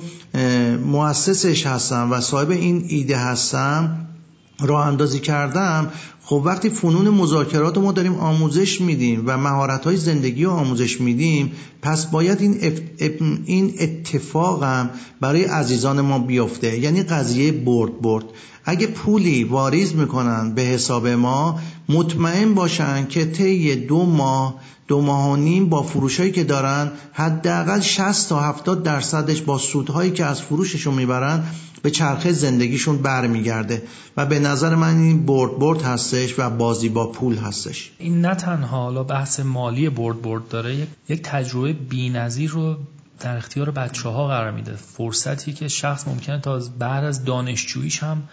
مؤسسش 0.86 1.68
هستم 1.68 2.12
و 2.12 2.22
صاحب 2.22 2.50
این 2.50 2.86
ایده 2.88 3.18
هستم 3.18 4.08
راه 4.60 4.88
اندازی 4.88 5.20
کردم 5.20 5.92
خب 6.28 6.42
وقتی 6.46 6.70
فنون 6.70 7.10
مذاکرات 7.10 7.78
ما 7.78 7.92
داریم 7.92 8.16
آموزش 8.16 8.82
میدیم 8.82 9.24
و 9.26 9.38
مهارت 9.38 9.86
های 9.86 9.98
زندگی 9.98 10.44
رو 10.44 10.52
آموزش 10.52 11.02
میدیم 11.02 11.52
پس 11.82 12.06
باید 12.06 12.42
این, 12.42 12.58
این 13.46 13.74
اتفاقم 13.80 14.90
برای 15.22 15.44
عزیزان 15.44 16.02
ما 16.02 16.20
بیفته. 16.20 16.80
یعنی 16.80 17.04
قضیه 17.04 17.52
برد 17.52 18.02
برد. 18.02 18.26
اگه 18.66 18.88
پولی 18.88 19.44
واریز 19.44 19.96
می‌کنن 19.96 20.54
به 20.56 20.62
حساب 20.62 21.08
ما 21.08 21.60
مطمئن 21.90 22.54
باشن 22.54 23.08
که 23.08 23.26
طی 23.26 23.76
دو 23.76 24.06
ماه 24.06 24.56
دو 24.88 25.02
ماه 25.02 25.32
و 25.32 25.36
نیم 25.36 25.70
با 25.70 25.84
فروشهایی 25.84 26.32
که 26.32 26.44
دارن 26.44 26.92
حداقل 27.14 27.80
60 27.80 28.30
تا 28.30 28.40
70 28.40 28.84
درصدش 28.84 29.42
با 29.42 29.58
سودهایی 29.58 30.12
که 30.12 30.26
از 30.26 30.42
فروششون 30.42 30.94
می‌برن 30.94 31.44
به 31.82 31.92
چرخه 31.92 32.32
زندگیشون 32.32 32.98
برمیگرده. 32.98 33.84
و 34.18 34.26
به 34.26 34.40
نظر 34.40 34.76
من 34.76 34.98
این 34.98 35.26
برد 35.26 35.60
برد 35.60 35.82
هستش 36.16 36.40
و 36.40 36.50
بازی 36.50 36.90
با 36.90 37.08
پول 37.08 37.38
هستش. 37.38 37.92
این 37.98 38.22
نه 38.22 38.36
تنها 38.36 38.84
حالا 38.84 39.04
بحث 39.04 39.40
مالی 39.40 39.90
برد 39.90 40.22
برد 40.22 40.48
داره 40.48 40.88
یک 41.10 41.22
تجربه 41.24 41.74
بی‌نظیر 41.74 42.50
رو 42.50 42.78
در 43.20 43.38
اختیار 43.38 43.72
بچه 43.72 44.10
ها 44.10 44.28
قرار 44.28 44.52
میده. 44.52 44.76
فرصتی 44.76 45.54
که 45.54 45.68
شخص 45.68 46.08
ممکنه 46.08 46.40
تا 46.40 46.62
بعد 46.80 47.04
از 47.04 47.26
دانشجوییش 47.26 48.04
هم 48.04 48.24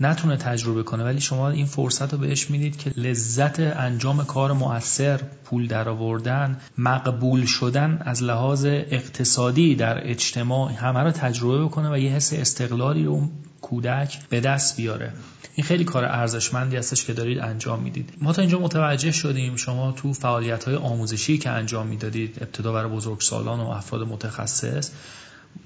نتونه 0.00 0.36
تجربه 0.36 0.82
کنه 0.82 1.04
ولی 1.04 1.20
شما 1.20 1.50
این 1.50 1.66
فرصت 1.66 2.12
رو 2.12 2.18
بهش 2.18 2.50
می‌دید 2.50 2.76
که 2.76 2.90
لذت 2.96 3.60
انجام 3.60 4.24
کار 4.24 4.52
مؤثر 4.52 5.20
پول 5.44 5.66
درآوردن 5.66 6.60
مقبول 6.78 7.46
شدن 7.46 8.02
از 8.04 8.22
لحاظ 8.22 8.64
اقتصادی 8.64 9.74
در 9.74 10.10
اجتماع 10.10 10.72
همه 10.72 11.00
رو 11.00 11.10
تجربه 11.10 11.64
بکنه 11.64 11.92
و 11.92 11.98
یه 11.98 12.10
حس 12.10 12.32
استقلالی 12.32 13.04
رو 13.04 13.28
کودک 13.60 14.28
به 14.28 14.40
دست 14.40 14.76
بیاره. 14.76 15.12
این 15.54 15.66
خیلی 15.66 15.84
کار 15.84 16.04
ارزشمندی 16.04 16.76
هستش 16.76 17.04
که 17.04 17.12
دارید 17.12 17.38
انجام 17.38 17.82
می‌دید. 17.82 18.12
ما 18.20 18.32
تا 18.32 18.42
اینجا 18.42 18.58
متوجه 18.58 19.12
شدیم 19.12 19.56
شما 19.56 19.92
تو 19.92 20.12
فعالیت 20.12 20.64
های 20.64 20.76
آموزشی 20.76 21.38
که 21.38 21.50
انجام 21.50 21.86
می‌دادید 21.86 22.38
ابتدا 22.40 22.72
برای 22.72 22.90
بزرگسالان 22.90 23.60
و 23.60 23.68
افراد 23.68 24.08
متخصص 24.08 24.90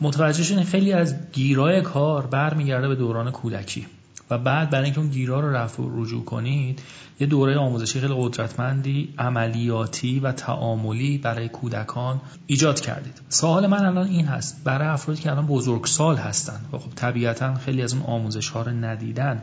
متوجه 0.01 0.43
شدیم 0.45 0.65
خیلی 0.65 0.93
از 0.93 1.15
گیرای 1.33 1.83
کار 1.83 2.27
برمیگرده 2.27 2.89
به 2.89 2.95
دوران 2.95 3.31
کودکی. 3.31 3.87
و 4.31 4.39
بعد 4.39 4.71
برای 4.71 4.85
اینکه 4.85 5.01
اون 5.01 5.09
گیرا 5.09 5.41
رو 5.41 5.51
رفع 5.51 5.83
رجوع 5.95 6.25
کنید 6.25 6.83
یه 7.21 7.27
دوره 7.27 7.57
آموزشی 7.57 8.01
خیلی 8.01 8.15
قدرتمندی 8.17 9.15
عملیاتی 9.19 10.21
و 10.21 10.33
تعاملی 10.33 11.19
برای 11.19 11.49
کودکان 11.49 12.21
ایجاد 12.47 12.81
کردید. 12.81 13.21
سوال 13.29 13.67
من 13.67 13.85
الان 13.85 14.07
این 14.09 14.27
هست 14.27 14.65
برای 14.65 14.89
افرادی 14.89 15.23
که 15.23 15.31
الان 15.31 15.47
بزرگسال 15.47 16.17
هستن 16.17 16.61
و 16.73 16.79
خب 16.79 16.91
طبیعتا 16.95 17.55
خیلی 17.55 17.83
از 17.83 17.95
اون 17.95 18.03
آموزش 18.03 18.49
ها 18.49 18.63
رو 18.63 18.71
ندیدن 18.71 19.43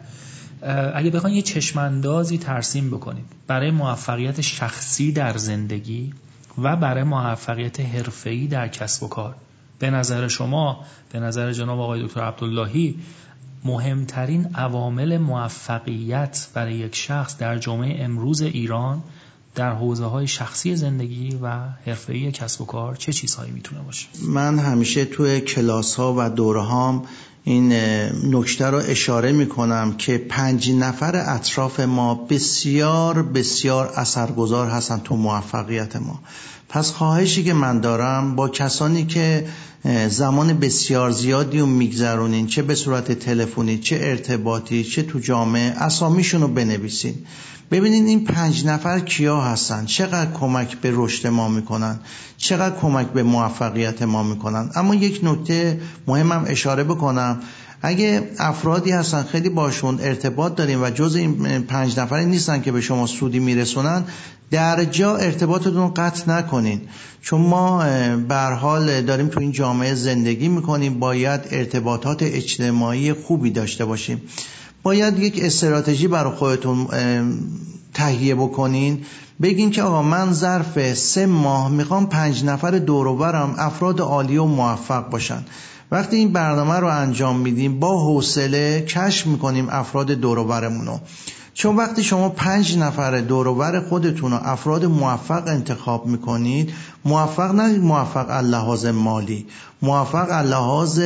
اگه 0.93 1.09
بخواین 1.09 1.35
یه 1.35 1.41
چشماندازی 1.41 2.37
ترسیم 2.37 2.89
بکنید 2.89 3.25
برای 3.47 3.71
موفقیت 3.71 4.41
شخصی 4.41 5.11
در 5.11 5.37
زندگی 5.37 6.13
و 6.57 6.75
برای 6.75 7.03
موفقیت 7.03 7.79
حرفه‌ای 7.79 8.47
در 8.47 8.67
کسب 8.67 9.03
و 9.03 9.07
کار. 9.07 9.35
به 9.79 9.89
نظر 9.89 10.27
شما 10.27 10.85
به 11.11 11.19
نظر 11.19 11.51
جناب 11.51 11.79
آقای 11.79 12.03
دکتر 12.03 12.21
عبداللهی 12.21 12.95
مهمترین 13.65 14.47
عوامل 14.55 15.17
موفقیت 15.17 16.47
برای 16.53 16.73
یک 16.73 16.95
شخص 16.95 17.37
در 17.37 17.57
جامعه 17.57 18.03
امروز 18.03 18.41
ایران 18.41 19.03
در 19.55 19.71
حوزه 19.71 20.05
های 20.05 20.27
شخصی 20.27 20.75
زندگی 20.75 21.39
و 21.41 21.59
حرفه‌ای 21.85 22.31
کسب 22.31 22.61
و 22.61 22.65
کار 22.65 22.95
چه 22.95 23.13
چیزهایی 23.13 23.51
می‌تونه 23.51 23.81
باشه؟ 23.81 24.07
من 24.27 24.59
همیشه 24.59 25.05
توی 25.05 25.41
کلاس 25.41 25.95
ها 25.95 26.15
و 26.17 26.29
دوره 26.29 26.61
هام 26.61 27.03
این 27.43 27.73
نکته 28.31 28.65
رو 28.65 28.77
اشاره 28.77 29.31
می‌کنم 29.31 29.93
که 29.97 30.17
پنج 30.17 30.71
نفر 30.71 31.15
اطراف 31.35 31.79
ما 31.79 32.15
بسیار 32.15 33.23
بسیار 33.23 33.87
اثرگذار 33.95 34.69
هستن 34.69 34.97
تو 34.99 35.15
موفقیت 35.15 35.95
ما. 35.95 36.19
پس 36.69 36.91
خواهشی 36.91 37.43
که 37.43 37.53
من 37.53 37.79
دارم 37.79 38.35
با 38.35 38.49
کسانی 38.49 39.05
که 39.05 39.47
زمان 40.09 40.53
بسیار 40.53 41.11
زیادی 41.11 41.59
رو 41.59 41.65
میگذرونین 41.65 42.47
چه 42.47 42.61
به 42.61 42.75
صورت 42.75 43.11
تلفنی 43.11 43.77
چه 43.77 43.99
ارتباطی 44.01 44.83
چه 44.83 45.03
تو 45.03 45.19
جامعه 45.19 45.71
اسامیشون 45.71 46.41
رو 46.41 46.47
بنویسین. 46.47 47.15
ببینین 47.71 48.05
این 48.05 48.25
پنج 48.25 48.65
نفر 48.65 48.99
کیا 48.99 49.41
هستن 49.41 49.85
چقدر 49.85 50.31
کمک 50.31 50.77
به 50.77 50.91
رشد 50.93 51.27
ما 51.27 51.47
می‌کنن 51.49 51.99
چقدر 52.37 52.75
کمک 52.75 53.07
به 53.07 53.23
موفقیت 53.23 54.01
ما 54.01 54.23
می‌کنن. 54.23 54.69
اما 54.75 54.95
یک 54.95 55.19
نکته 55.23 55.81
مهمم 56.07 56.45
اشاره 56.47 56.83
بکنم. 56.83 57.39
اگه 57.85 58.29
افرادی 58.39 58.91
هستن 58.91 59.23
خیلی 59.23 59.49
باشون 59.49 59.99
ارتباط 60.01 60.55
داریم 60.55 60.83
و 60.83 60.89
جز 60.89 61.15
این 61.15 61.63
پنج 61.63 61.99
نفری 61.99 62.25
نیستن 62.25 62.61
که 62.61 62.71
به 62.71 62.81
شما 62.81 63.07
سودی 63.07 63.39
میرسونن 63.39 64.03
در 64.51 64.85
جا 64.85 65.15
ارتباطتون 65.15 65.93
قطع 65.93 66.31
نکنین. 66.31 66.81
چون 67.21 67.41
ما 67.41 67.83
به 68.27 68.35
حال 68.35 69.01
داریم 69.01 69.27
تو 69.27 69.39
این 69.39 69.51
جامعه 69.51 69.95
زندگی 69.95 70.47
می‌کنیم 70.47 70.99
باید 70.99 71.41
ارتباطات 71.51 72.23
اجتماعی 72.23 73.13
خوبی 73.13 73.49
داشته 73.49 73.85
باشیم. 73.85 74.21
باید 74.83 75.19
یک 75.19 75.39
استراتژی 75.43 76.07
برای 76.07 76.33
خودتون 76.33 76.87
تهیه 77.93 78.35
بکنین. 78.35 79.05
بگین 79.41 79.71
که 79.71 79.83
آقا 79.83 80.01
من 80.01 80.33
ظرف 80.33 80.93
سه 80.93 81.25
ماه 81.25 81.71
می‌خوام 81.71 82.05
پنج 82.07 82.43
نفر 82.43 82.71
دوروبرم 82.71 83.55
افراد 83.57 84.01
عالی 84.01 84.37
و 84.37 84.45
موفق 84.45 85.09
باشن. 85.09 85.45
وقتی 85.91 86.15
این 86.15 86.33
برنامه 86.33 86.73
رو 86.73 86.87
انجام 86.87 87.39
میدیم 87.39 87.79
با 87.79 88.05
حوصله 88.05 88.81
کشف 88.81 89.27
می‌کنیم 89.27 89.67
افراد 89.69 90.11
دوروبرمون 90.11 90.85
رو. 90.85 90.99
چون 91.53 91.75
وقتی 91.75 92.03
شما 92.03 92.29
پنج 92.29 92.77
نفر 92.77 93.21
دوروبر 93.21 93.79
خودتون 93.79 94.31
رو 94.31 94.37
افراد 94.43 94.85
موفق 94.85 95.47
انتخاب 95.47 96.05
می‌کنید 96.05 96.73
موفق 97.05 97.55
نه 97.55 97.77
موفق 97.77 98.25
اللحاظ 98.29 98.85
مالی 98.85 99.45
موفق 99.81 100.27
اللحاظ 100.31 100.99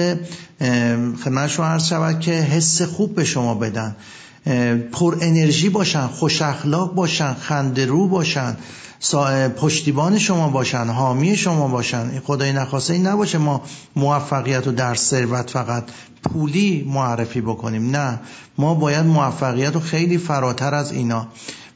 خدمت 1.24 1.48
شما 1.48 1.65
عرض 1.65 1.88
شود 1.88 2.20
که 2.20 2.32
حس 2.32 2.82
خوب 2.82 3.15
به 3.15 3.24
شما 3.24 3.56
بدن. 3.56 3.96
پر 4.92 5.18
انرژی 5.22 5.70
باشن 5.70 6.08
خوش 6.08 6.42
اخلاق 6.42 6.94
باشن 6.94 7.34
خندرو 7.34 8.08
باشن. 8.08 8.58
پشتیبان 9.58 10.20
شما 10.20 10.50
باشن 10.50 10.86
حامی 10.88 11.36
شما 11.36 11.68
باشن 11.68 12.20
خدای 12.20 12.54
نخواسته 12.54 12.94
این 12.94 13.08
نباشه 13.08 13.38
ما 13.38 13.62
موفقیت 13.96 14.66
رو 14.68 14.72
در 14.72 14.96
ثروت 14.96 15.50
فقط 15.50 15.84
پولی 16.24 16.86
معرفی 16.88 17.42
بکنیم 17.42 17.90
نه. 17.96 18.20
ما 18.58 18.74
باید 18.74 19.06
موفقیت 19.06 19.74
رو 19.74 19.80
خیلی 19.80 20.18
فراتر 20.18 20.74
از 20.74 20.92
اینا. 20.92 21.28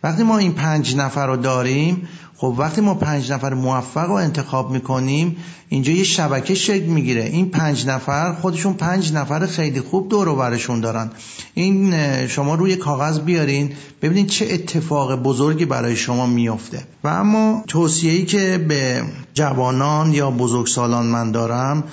وقتی 0.03 0.23
ما 0.23 0.37
این 0.37 0.53
پنج 0.53 0.95
نفر 0.95 1.27
رو 1.27 1.37
داریم 1.37 2.07
خب 2.37 2.55
وقتی 2.57 2.81
ما 2.81 2.93
پنج 2.93 3.31
نفر 3.31 3.53
موفق 3.53 4.07
رو 4.07 4.13
انتخاب 4.13 4.71
می‌کنیم 4.71 5.37
اینجا 5.69 5.91
یه 5.91 6.03
شبکه 6.03 6.55
شکل 6.55 6.85
می‌گیره. 6.85 7.23
این 7.23 7.49
پنج 7.49 7.87
نفر 7.87 8.33
خودشون 8.33 8.73
پنج 8.73 9.13
نفر 9.13 9.45
خیلی 9.45 9.81
خوب 9.81 10.09
دور 10.09 10.27
و 10.27 10.35
برشون 10.35 10.79
دارن. 10.79 11.11
این 11.53 11.93
شما 12.27 12.55
روی 12.55 12.75
کاغذ 12.75 13.19
بیارین 13.19 13.71
ببینید 14.01 14.27
چه 14.27 14.47
اتفاق 14.51 15.15
بزرگی 15.15 15.65
برای 15.65 15.95
شما 15.95 16.25
میافته. 16.25 16.83
و 17.03 17.07
اما 17.07 17.63
توصیه‌ای 17.67 18.25
که 18.25 18.65
به 18.67 19.03
جوانان 19.33 20.13
یا 20.13 20.31
بزرگسالان 20.31 21.05
من 21.05 21.31
دارم 21.31 21.83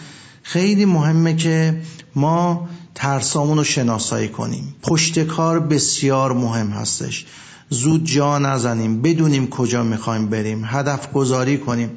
خیلی 0.43 0.85
مهمه 0.85 1.37
که 1.37 1.81
ما 2.15 2.69
ترسامون 2.95 3.59
رو 3.59 3.65
شناسایی 3.65 4.29
کنیم. 4.29 4.75
پشت 4.83 5.19
کار 5.19 5.61
بسیار 5.61 6.33
مهم 6.33 6.69
هستش. 6.69 7.27
زود 7.71 8.05
جا 8.05 8.39
نزنیم 8.39 9.03
بدونیم 9.03 9.49
کجا 9.49 9.83
می‌خوایم 9.83 10.27
بریم 10.27 10.63
هدف 10.65 11.13
گذاری 11.13 11.59
کنیم. 11.59 11.91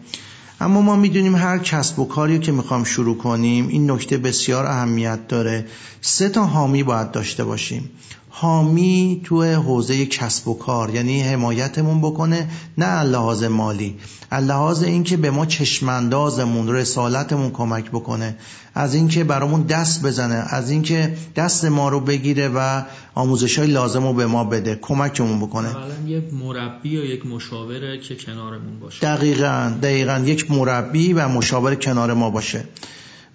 اما 0.62 0.81
ما 0.81 0.95
می‌دونیم 0.95 1.36
هر 1.36 1.57
کسب 1.57 1.99
و 1.99 2.05
کاری 2.05 2.39
که 2.39 2.51
می‌خوام 2.51 2.83
شروع 2.83 3.17
کنیم 3.17 3.67
این 3.67 3.91
نکته 3.91 4.17
بسیار 4.17 4.65
اهمیت 4.65 5.27
داره. 5.27 5.65
سه 6.01 6.29
تا 6.29 6.45
حامی 6.45 6.83
باید 6.83 7.12
داشته 7.12 7.43
باشیم. 7.43 7.89
حامی 8.36 9.22
تو 9.24 9.43
حوزه 9.43 10.06
کسب 10.06 10.48
و 10.48 10.54
کار 10.54 10.96
یعنی 10.96 11.22
حمایتمون 11.22 12.02
بکنه 12.02 12.50
نه 12.78 13.04
لحاظ 13.04 13.43
مالی. 13.43 13.96
لحاظ 14.32 14.84
اینکه 14.84 15.17
به 15.17 15.32
ما 15.32 15.46
چشماندازمون 15.46 16.69
رسالتمون 16.69 17.52
کمک 17.52 17.89
بکنه. 17.89 18.36
از 18.76 18.93
اینکه 18.93 19.24
برامون 19.24 19.62
دست 19.62 20.06
بزنه. 20.06 20.36
از 20.36 20.69
اینکه 20.69 21.17
دست 21.36 21.65
ما 21.65 21.89
رو 21.89 22.00
بگیره 22.00 22.50
و 22.56 22.82
آموزش 23.15 23.60
های 23.60 23.67
لازم 23.67 24.08
رو 24.08 24.13
به 24.13 24.26
ما 24.26 24.43
بده. 24.43 24.80
کمکمون 24.82 25.39
بکنه. 25.39 25.69
یک 26.08 26.24
مربی 26.34 26.89
یا 26.89 27.06
یک 27.06 27.26
مشاوره 27.26 28.00
که 28.00 28.15
کنارمون 28.15 28.80
باشه. 28.80 29.00
دقیقا 29.02 29.74
دقیقا. 29.84 30.24
یک 30.26 30.52
مربی 30.52 31.13
و 31.13 31.28
مشاور 31.28 31.76
کنار 31.76 32.13
ما 32.13 32.30
باشه. 32.30 32.63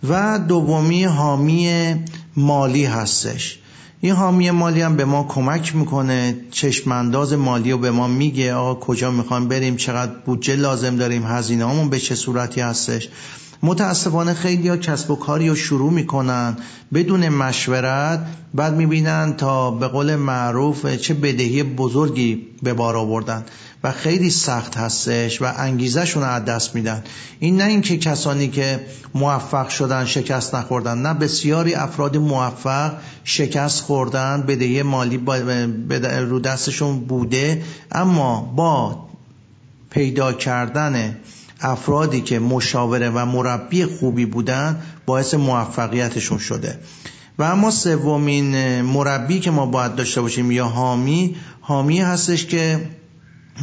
و 0.09 0.39
دومی 0.49 1.05
حامی 1.05 1.95
مالی 2.37 2.85
هستش. 2.85 3.59
این 4.01 4.13
حامی 4.13 4.51
مالی 4.51 4.81
هم 4.81 4.97
به 4.97 5.05
ما 5.05 5.25
کمک 5.29 5.77
می‌کنه. 5.77 6.37
چشمانداز 6.51 7.33
مالی 7.33 7.73
رو 7.73 7.79
به 7.79 7.91
ما 7.91 8.09
میگه. 8.09 8.55
آقا 8.55 8.75
کجا 8.81 9.11
می‌خوایم 9.11 9.49
بریم؟ 9.49 9.77
چقدر 9.77 10.13
بودجه 10.27 10.57
لازم 10.57 10.97
داریم؟ 10.97 11.27
هزینه 11.27 11.69
همون 11.69 11.89
به 11.89 11.99
چه 11.99 12.15
صورتی 12.15 12.61
هستش؟ 12.61 13.09
متاسفانه 13.63 14.35
خیلی 14.35 14.69
ها 14.69 14.77
کسب 14.77 15.11
و 15.11 15.17
کاری 15.17 15.49
رو 15.49 15.55
شروع 15.55 15.93
می‌کنن. 15.93 16.57
بدون 16.95 17.29
مشورت 17.29 18.27
بعد 18.55 18.75
می‌بینن 18.75 19.35
تا 19.37 19.71
به 19.71 19.89
قول 19.89 20.17
معروف 20.17 20.87
چه 20.87 21.15
بدهی 21.15 21.63
بزرگی 21.63 22.47
به 22.63 22.75
بار 22.75 22.97
آوردن 22.97 23.45
و 23.85 23.93
خیلی 23.93 24.31
سخت 24.31 24.77
هستش 24.77 25.43
و 25.43 25.53
انگیزشون 25.57 26.23
رو 26.23 26.29
از 26.29 26.45
دست 26.45 26.75
میدن. 26.75 27.05
این 27.39 27.57
نه 27.57 27.65
اینکه 27.65 27.99
کسانی 27.99 28.49
که 28.49 28.81
موفق 29.15 29.69
شدن 29.69 30.05
شکست 30.05 30.55
نخوردن 30.55 30.99
نه 30.99 31.15
بسیاری 31.15 31.75
افراد 31.75 32.17
موفق 32.17 32.93
شکست 33.25 33.81
خوردن 33.81 34.43
بدهی 34.43 34.83
مالی 34.83 35.21
رو 36.29 36.41
دستشون 36.41 37.01
بوده. 37.01 37.63
اما 37.93 38.53
با 38.57 38.99
پیدا 39.91 40.33
کردن 40.33 41.17
افرادی 41.61 42.21
که 42.21 42.39
مشاوره 42.39 43.11
و 43.11 43.27
مربی 43.27 43.85
خوبی 43.85 44.27
بودن 44.27 44.83
باعث 45.07 45.35
موفقیتشون 45.35 46.39
شده. 46.39 46.79
و 47.39 47.43
اما 47.43 47.71
سومین 47.71 48.81
مربی 48.83 49.41
که 49.41 49.51
ما 49.51 49.67
باید 49.67 49.95
داشته 49.95 50.21
باشیم 50.21 50.51
یا 50.51 50.67
حامی 50.67 51.37
حامی 51.61 52.01
هستش 52.01 52.47
که 52.47 52.81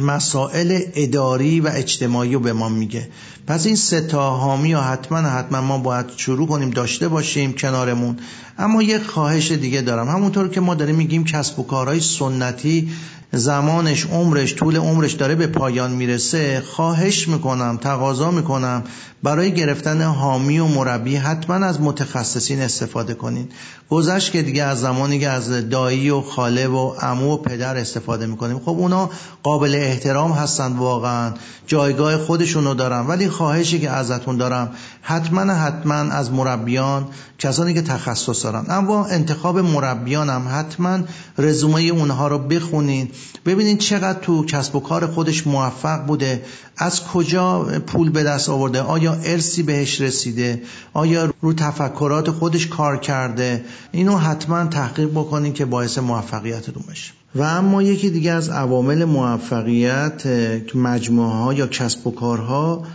مسائل 0.00 0.80
اداری 0.94 1.60
و 1.60 1.70
اجتماعی 1.74 2.34
رو 2.34 2.40
به 2.40 2.52
ما 2.52 2.68
میگه. 2.68 3.08
پس 3.46 3.66
این 3.66 3.76
سه 3.76 4.00
تا 4.00 4.30
حامی 4.30 4.74
و 4.74 4.80
حتما 4.80 5.18
حتما 5.18 5.60
ما 5.60 5.78
باید 5.78 6.06
شروع 6.16 6.48
کنیم 6.48 6.70
داشته 6.70 7.08
باشیم 7.08 7.52
کنارمون. 7.52 8.16
اما 8.58 8.82
یک 8.82 9.02
خواهش 9.02 9.52
دیگه 9.52 9.80
دارم. 9.80 10.08
همونطور 10.08 10.48
که 10.48 10.60
ما 10.60 10.74
داریم 10.74 10.94
میگیم 10.94 11.24
کسب 11.24 11.58
و 11.58 11.62
کارهای 11.62 12.00
سنتی 12.00 12.88
زمانش 13.32 14.06
عمرش 14.06 14.54
طول 14.54 14.76
عمرش 14.76 15.12
داره 15.12 15.34
به 15.34 15.46
پایان 15.46 15.90
می‌رسه. 15.90 16.62
خواهش 16.66 17.28
می‌کنم 17.28 17.78
تقاضا 17.82 18.30
می‌کنم 18.30 18.84
برای 19.22 19.54
گرفتن 19.54 20.02
حامی 20.02 20.58
و 20.58 20.66
مربی 20.66 21.16
حتما 21.16 21.66
از 21.66 21.80
متخصصین 21.80 22.60
استفاده 22.60 23.14
کنین. 23.14 23.48
گذشت 23.90 24.32
که 24.32 24.42
دیگه 24.42 24.62
از 24.62 24.80
زمانی 24.80 25.18
که 25.18 25.28
از 25.28 25.68
دایی 25.68 26.10
و 26.10 26.20
خاله 26.20 26.68
و 26.68 26.94
عمو 27.00 27.34
و 27.34 27.36
پدر 27.36 27.76
استفاده 27.76 28.26
می‌کنیم. 28.26 28.58
خب 28.58 28.68
اونا 28.68 29.10
قابل 29.42 29.74
احترام 29.86 30.32
هستند 30.32 30.78
واقعا. 30.78 31.32
جایگاه 31.66 32.16
خودشونو 32.18 32.74
دارن 32.74 33.06
ولی 33.06 33.28
خواهشی 33.28 33.80
که 33.80 33.90
ازتون 33.90 34.36
دارم 34.36 34.70
حتما 35.02 35.54
حتما 35.54 35.94
از 35.94 36.32
مربیان 36.32 37.06
کسانی 37.38 37.74
که 37.74 37.82
تخصص 37.82 38.44
دارن. 38.44 38.64
اما 38.68 39.06
انتخاب 39.06 39.58
مربیان 39.58 40.30
هم 40.30 40.48
حتما 40.50 40.98
رزومه 41.38 41.80
اونها 41.80 42.28
رو 42.28 42.38
بخونین 42.38 43.10
ببینین 43.46 43.78
چقدر 43.78 44.18
تو 44.18 44.44
کسب 44.44 44.76
و 44.76 44.80
کار 44.80 45.06
خودش 45.06 45.46
موفق 45.46 46.06
بوده. 46.06 46.42
از 46.76 47.04
کجا 47.04 47.62
پول 47.86 48.10
به 48.10 48.22
دست 48.22 48.48
آورده؟ 48.48 48.80
آیا 48.80 49.12
ارسی 49.24 49.62
بهش 49.62 50.00
رسیده؟ 50.00 50.62
آیا 50.92 51.32
رو 51.40 51.52
تفکرات 51.52 52.30
خودش 52.30 52.66
کار 52.66 52.96
کرده؟ 52.96 53.64
اینو 53.92 54.18
حتما 54.18 54.64
تحقیق 54.64 55.10
بکنین 55.10 55.52
که 55.52 55.64
باعث 55.64 55.98
موفقیتتون 55.98 56.84
بشه. 56.90 57.12
و 57.36 57.42
اما 57.42 57.82
یکی 57.82 58.10
دیگه 58.10 58.32
از 58.32 58.48
عوامل 58.48 59.04
موفقیت 59.04 60.22
تو 60.66 60.78
مجموعه 60.78 61.32
ها 61.32 61.54
یا 61.54 61.66
کسب 61.66 62.06
و 62.06 62.10
کارها 62.10 62.86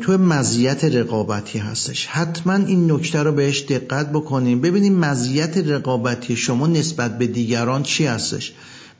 تو 0.00 0.18
مزیت 0.18 0.84
رقابتی 0.84 1.58
هستش. 1.58 2.06
حتما 2.06 2.54
این 2.54 2.92
نکته 2.92 3.22
رو 3.22 3.32
بهش 3.32 3.62
دقت 3.62 4.12
بکنیم. 4.12 4.60
ببینیم 4.60 4.98
مزیت 4.98 5.58
رقابتی 5.58 6.36
شما 6.36 6.66
نسبت 6.66 7.18
به 7.18 7.26
دیگران 7.26 7.82
چی 7.82 8.06
هستش. 8.06 8.52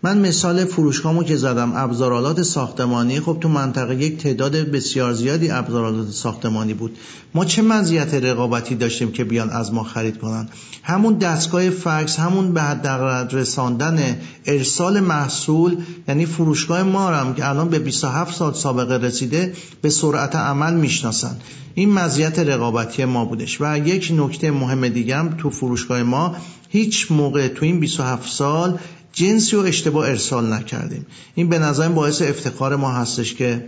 من 0.03 0.19
مثال 0.19 0.65
فروشگاهمو 0.65 1.23
که 1.23 1.37
زدم 1.37 1.73
ابزارالات 1.77 2.43
ساختمانی 2.43 3.21
خب 3.21 3.37
تو 3.41 3.49
منطقه 3.49 3.95
یک 3.95 4.19
تعداد 4.19 4.57
بسیار 4.57 5.13
زیادی 5.13 5.51
ابزارالات 5.51 6.11
ساختمانی 6.11 6.75
بود. 6.75 6.97
ما 7.35 7.45
چه 7.45 7.63
مزیت 7.63 8.15
رقابتی 8.15 8.75
داشتیم 8.75 9.13
که 9.13 9.25
بیان 9.25 9.51
از 9.51 9.73
ما 9.73 9.83
خرید 9.85 10.19
کنن؟ 10.19 10.49
همون 10.83 11.15
دستگاه 11.15 11.71
فکس 11.71 12.19
همون 12.19 12.53
به 12.53 12.63
حداقل 12.63 13.37
رساندن 13.37 14.17
ارسال 14.47 15.01
محصول 15.01 15.77
یعنی 16.09 16.27
فروشگاه 16.27 16.83
ما 16.83 17.09
هم 17.09 17.35
که 17.35 17.49
الان 17.49 17.69
به 17.69 17.79
27 17.79 18.37
سال 18.37 18.55
سابقه 18.55 19.07
رسیده 19.07 19.53
به 19.83 19.91
سرعت 19.91 20.37
عمل 20.37 20.75
می‌شناسن. 20.75 21.37
این 21.75 21.93
مزیت 21.93 22.39
رقابتی 22.39 23.05
ما 23.05 23.25
بودش. 23.25 23.61
و 23.61 23.79
یک 23.79 24.13
نکته 24.17 24.51
مهم 24.51 24.89
دیگه 24.89 25.17
هم 25.17 25.37
تو 25.39 25.51
فروشگاه 25.51 26.03
ما 26.03 26.37
هیچ 26.69 27.13
موقع 27.13 27.49
تو 27.49 27.65
این 27.65 27.81
27 27.81 28.33
سال 28.33 28.79
جنسی 29.13 29.57
رو 29.57 29.63
اشتباه 29.63 30.09
ارسال 30.09 30.53
نکردیم. 30.53 31.07
این 31.35 31.49
به 31.49 31.59
نظرم 31.59 31.95
باعث 31.95 32.23
افتخار 32.23 32.77
ما 32.77 32.93
هستش 32.93 33.35
که 33.35 33.65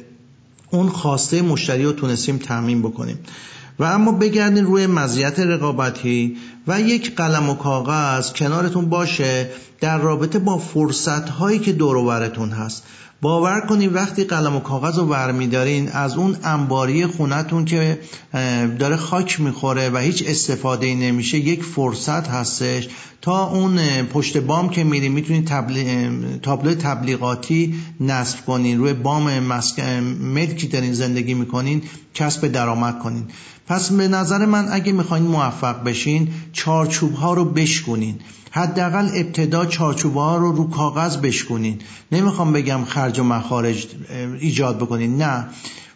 اون 0.71 0.89
خواسته 0.89 1.43
مشتری 1.43 1.85
رو 1.85 1.93
تونستیم 1.93 2.39
تعمین 2.39 2.83
بکنیم. 2.83 3.19
و 3.79 3.85
اما 3.85 4.13
بگردین 4.13 4.65
روی 4.65 4.87
مزیت 4.87 5.39
رقابتی 5.41 6.37
و 6.67 6.81
یک 6.81 7.15
قلم 7.15 7.51
و 7.51 7.55
کاغذ 7.55 8.33
کنارتون 8.33 8.89
باشه 8.89 9.51
در 9.81 9.99
رابطه 9.99 10.39
با 10.39 10.59
فرصت 10.59 11.29
هایی 11.29 11.59
که 11.59 11.73
دور 11.73 11.97
هست. 12.53 12.83
باور 13.23 13.61
کنید 13.61 13.95
وقتی 13.95 14.25
قلم 14.25 14.57
و 14.57 14.61
کاغذ 14.61 14.99
رو 14.99 15.07
برمیدارین 15.07 15.89
از 15.89 16.17
اون 16.17 16.37
انباری 16.45 17.07
خونتون 17.07 17.65
که 17.65 17.99
داره 18.79 18.97
خاک 18.97 19.41
می‌خوره 19.41 19.91
و 19.91 19.99
هیچ 19.99 20.25
استفاده 20.27 20.95
نمیشه 20.95 21.39
یک 21.39 21.63
فرصت 21.63 22.29
هستش. 22.29 22.89
تا 23.21 23.47
اون 23.47 23.79
پشت 24.03 24.37
بام 24.37 24.69
که 24.69 24.85
میری 24.85 25.09
می‌تونید 25.09 25.49
تابلو 26.43 26.75
تبلیغاتی 26.75 27.75
نصب 28.01 28.47
کنین. 28.47 28.79
روی 28.79 28.93
بام 28.93 29.39
مسکن 29.39 30.17
ملکی 30.21 30.67
دارین 30.67 30.93
زندگی 30.93 31.35
می‌کنین 31.35 31.83
کسب 32.15 32.49
درآمد 32.49 32.99
کنین. 32.99 33.25
پس 33.67 33.93
به 33.93 34.09
نظر 34.09 34.47
من 34.47 34.69
اگه 34.73 34.93
می‌خواین 34.93 35.25
موفق 35.25 35.85
بشین 35.85 36.29
چارچوب 36.53 37.15
ها 37.15 37.35
رو 37.35 37.45
بشکنین 37.45 38.15
حداقل 38.55 39.09
ابتدا 39.15 39.67
چارچوب 39.67 40.15
ها 40.15 40.37
رو 40.37 40.53
رو 40.53 40.71
کاغذ 40.71 41.17
بشکنین 41.17 41.79
نمی‌خوام 42.13 42.53
بگم 42.53 42.85
خرج 42.85 43.19
و 43.19 43.25
مخارج 43.25 43.87
ایجاد 44.41 44.79
بکنین 44.79 45.23
نه. 45.23 45.47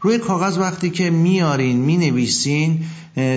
روی 0.00 0.18
کاغذ 0.18 0.58
وقتی 0.58 0.90
که 0.90 1.10
میارین 1.10 1.76
می‌نویسین 1.76 2.84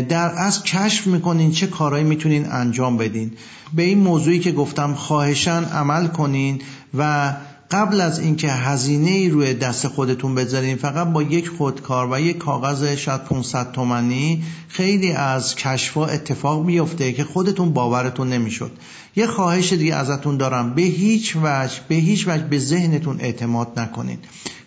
در 0.09 0.31
از 0.37 0.63
کشف 0.63 1.07
می‌کنین 1.07 1.51
چه 1.51 1.67
کارهایی 1.67 2.03
می‌تونین 2.03 2.51
انجام 2.51 2.97
بدین. 2.97 3.31
به 3.73 3.83
این 3.83 3.99
موضوعی 3.99 4.39
که 4.39 4.51
گفتم 4.51 4.93
خواهشن 4.93 5.63
عمل 5.63 6.07
کنین 6.07 6.61
و 6.97 7.33
قبل 7.71 8.01
از 8.01 8.19
اینکه 8.19 8.51
هزینه 8.51 9.09
ای 9.09 9.29
روی 9.29 9.53
دست 9.53 9.87
خودتون 9.87 10.35
بذارین 10.35 10.77
فقط 10.77 11.07
با 11.07 11.23
یک 11.23 11.49
خودکار 11.49 12.11
و 12.11 12.19
یک 12.19 12.37
کاغذ 12.37 12.95
شاید 12.95 13.23
500 13.23 13.71
تومنی 13.71 14.43
خیلی 14.67 15.11
از 15.11 15.55
کشفا 15.55 16.05
اتفاق 16.05 16.65
میفته 16.65 17.13
که 17.13 17.23
خودتون 17.23 17.73
باورتون 17.73 18.29
نمی‌شد. 18.29 18.71
یه 19.15 19.27
خواهش 19.27 19.73
دیگه 19.73 19.95
ازتون 19.95 20.37
دارم 20.37 20.73
به 20.73 20.81
هیچ 20.81 21.35
وجه 21.43 21.73
به 21.87 21.95
هیچ 21.95 22.27
وجه 22.27 22.43
به 22.43 22.59
ذهنتون 22.59 23.19
اعتماد 23.19 23.79
نکنین. 23.79 24.17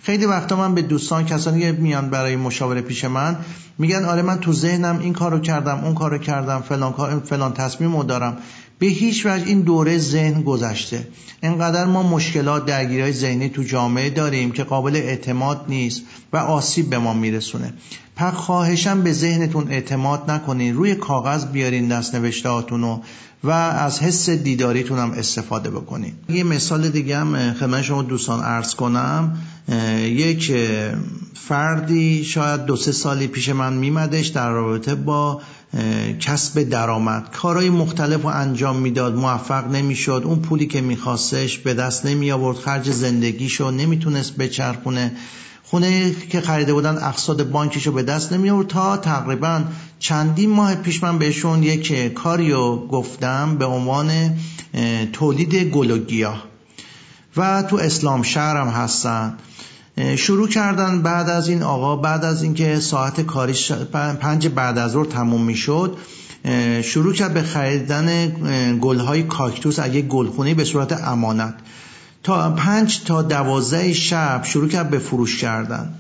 خیلی 0.03 0.27
وقتا 0.27 0.57
من 0.57 0.75
به 0.75 0.83
دوستان 0.83 1.27
کسانی 1.27 1.61
که 1.61 1.73
میان 1.73 2.11
برای 2.11 2.37
مشاوره 2.37 2.81
پیش 2.81 3.05
من 3.05 3.37
میگن 3.79 4.05
آره 4.05 4.23
من 4.23 4.39
تو 4.39 4.53
ذهنم 4.53 4.99
این 4.99 5.13
کارو 5.13 5.39
کردم 5.39 5.85
اون 5.85 5.95
کارو 5.95 6.19
کردم 6.19 6.61
فلان 6.61 6.93
کار 6.93 7.21
فلان 7.21 7.53
تصمیمو 7.53 8.05
دارم. 8.05 8.39
به 8.83 8.89
هیچ 8.89 9.27
وجه 9.27 9.47
این 9.47 9.61
دوره 9.61 9.99
ذهن 9.99 10.43
گذشته. 10.43 11.09
انقدر 11.43 11.85
ما 11.85 12.03
مشکلات 12.03 12.67
درگیری 12.67 13.13
ذهنی 13.13 13.49
تو 13.49 13.63
جامعه 13.63 14.11
داریم 14.11 14.51
که 14.51 14.65
قابل 14.65 14.97
اعتماد 14.97 15.65
نیست 15.69 16.03
و 16.33 16.37
آسیب 16.37 16.91
به 16.91 16.99
ما 16.99 17.15
میرسونه. 17.15 17.73
پس 18.17 18.33
خواهشم 18.33 19.03
به 19.03 19.13
ذهنتون 19.13 19.71
اعتماد 19.71 20.31
نکنین 20.31 20.75
روی 20.75 20.95
کاغذ 20.95 21.45
بیارین 21.45 21.89
دست 21.89 22.15
نوشته 22.15 22.49
و 23.45 23.51
از 23.51 24.01
حس 24.01 24.31
دیداریتون 24.31 24.99
هم 24.99 25.11
استفاده 25.11 25.71
بکنین. 25.71 26.13
یه 26.29 26.45
مثال 26.45 26.89
دیگه 26.89 27.19
هم 27.19 27.53
خدمت 27.53 27.83
شما 27.83 28.03
دوستان 28.03 28.41
عرض 28.41 28.75
کنم. 28.75 29.37
یک 30.03 30.53
فردی 31.35 32.25
شاید 32.25 32.65
دو 32.65 32.77
سه 32.77 32.93
سالی 32.93 33.27
پیش 33.27 33.49
من 33.49 33.73
میمدش 33.73 34.27
در 34.27 34.51
رابطه 34.51 34.95
با 34.95 35.41
کسب 36.21 36.63
درآمد. 36.63 37.31
کارهای 37.33 37.71
مختلف 37.71 38.23
رو 38.23 38.29
انجام 38.29 38.77
می‌داد 38.77 39.15
موفق 39.15 39.71
نمی‌شد. 39.71 40.23
اون 40.25 40.39
پولی 40.39 40.67
که 40.67 40.81
میخواستش 40.81 41.59
به 41.59 41.75
دست 41.75 42.07
نمی 42.07 42.33
آورد 42.33 42.57
خرج 42.57 42.91
زندگیشو 42.91 43.71
نمی‌تونست 43.71 44.37
بچرخونه. 44.37 45.13
خونه 45.65 46.15
که 46.31 46.41
خریده 46.41 46.73
بودن 46.73 46.97
اقصاد 46.97 47.51
بانکیشو 47.51 47.93
به 47.93 48.03
دست 48.03 48.33
نمی 48.33 48.51
آورد 48.51 48.67
تا 48.67 48.97
تقریبا 48.97 49.65
چندین 49.99 50.51
ماه 50.51 50.75
پیش 50.75 51.03
من 51.03 51.19
بهشون 51.19 51.63
یک 51.63 52.15
کاریو 52.15 52.77
گفتم 52.77 53.57
به 53.57 53.65
عنوان 53.65 54.11
تولید 55.13 55.55
گل 55.55 55.91
و 55.91 55.99
گیاه. 55.99 56.45
و 57.37 57.63
تو 57.63 57.77
اسلام 57.77 58.23
شهرم 58.23 58.69
هستن. 58.69 59.35
شروع 60.17 60.49
کردن 60.49 61.03
بعد 61.03 61.29
از 61.29 61.49
این 61.49 61.63
آقا 61.63 61.97
بعد 61.97 62.25
از 62.25 62.43
اینکه 62.43 62.81
ساعت 62.81 63.21
کاریش 63.21 63.73
پنج 64.21 64.49
بعد 64.49 64.79
از 64.79 64.91
ظهر 64.91 65.07
تموم 65.07 65.45
می‌شد 65.45 65.97
شروع 66.83 67.13
کرد 67.13 67.35
به 67.35 67.43
خریدن 67.43 68.29
گلهای 68.81 69.23
کاکتوس 69.23 69.79
از 69.79 69.91
گلخونه 69.91 70.55
به 70.55 70.65
صورت 70.65 70.93
امانت. 70.93 71.55
تا 72.23 72.51
پنج 72.51 73.03
تا 73.05 73.23
دوازده 73.23 73.93
شب 73.93 74.41
شروع 74.45 74.69
کرد 74.69 74.91
به 74.91 74.99
فروش 74.99 75.39
کردن. 75.39 75.95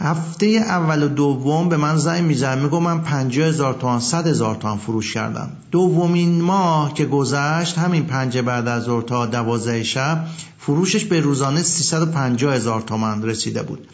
هفته 0.00 0.46
اول 0.46 1.02
و 1.02 1.08
دوم 1.08 1.68
به 1.68 1.76
من 1.76 1.96
زنگ 1.96 2.24
میزن 2.24 2.58
میگو 2.58 2.80
من 2.80 3.00
پنجاه 3.00 3.48
هزار 3.48 3.74
تومن 3.74 4.00
صد 4.00 4.26
هزار 4.26 4.54
تومن 4.54 4.76
فروش 4.76 5.14
کردم. 5.14 5.48
دومین 5.70 6.42
ماه 6.42 6.94
که 6.94 7.06
گذشت 7.06 7.78
همین 7.78 8.04
پنج 8.04 8.38
بعد 8.38 8.68
از 8.68 8.82
ظهر 8.82 9.02
تا 9.02 9.26
دوازده 9.26 9.82
شب 9.82 10.24
فروشش 10.58 11.04
به 11.04 11.20
روزانه 11.20 11.62
350 11.62 12.54
هزار 12.54 12.80
تومن 12.80 13.22
رسیده 13.22 13.62
بود. 13.62 13.88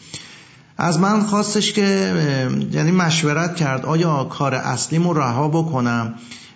از 0.77 0.99
من 0.99 1.23
خواستش 1.23 1.73
که 1.73 2.13
یعنی 2.71 2.91
مشورت 2.91 3.55
کرد 3.55 3.85
آیا 3.85 4.23
کار 4.23 4.55
اصلیمو 4.55 5.13
رها 5.13 5.47
بکنم؟ 5.47 6.13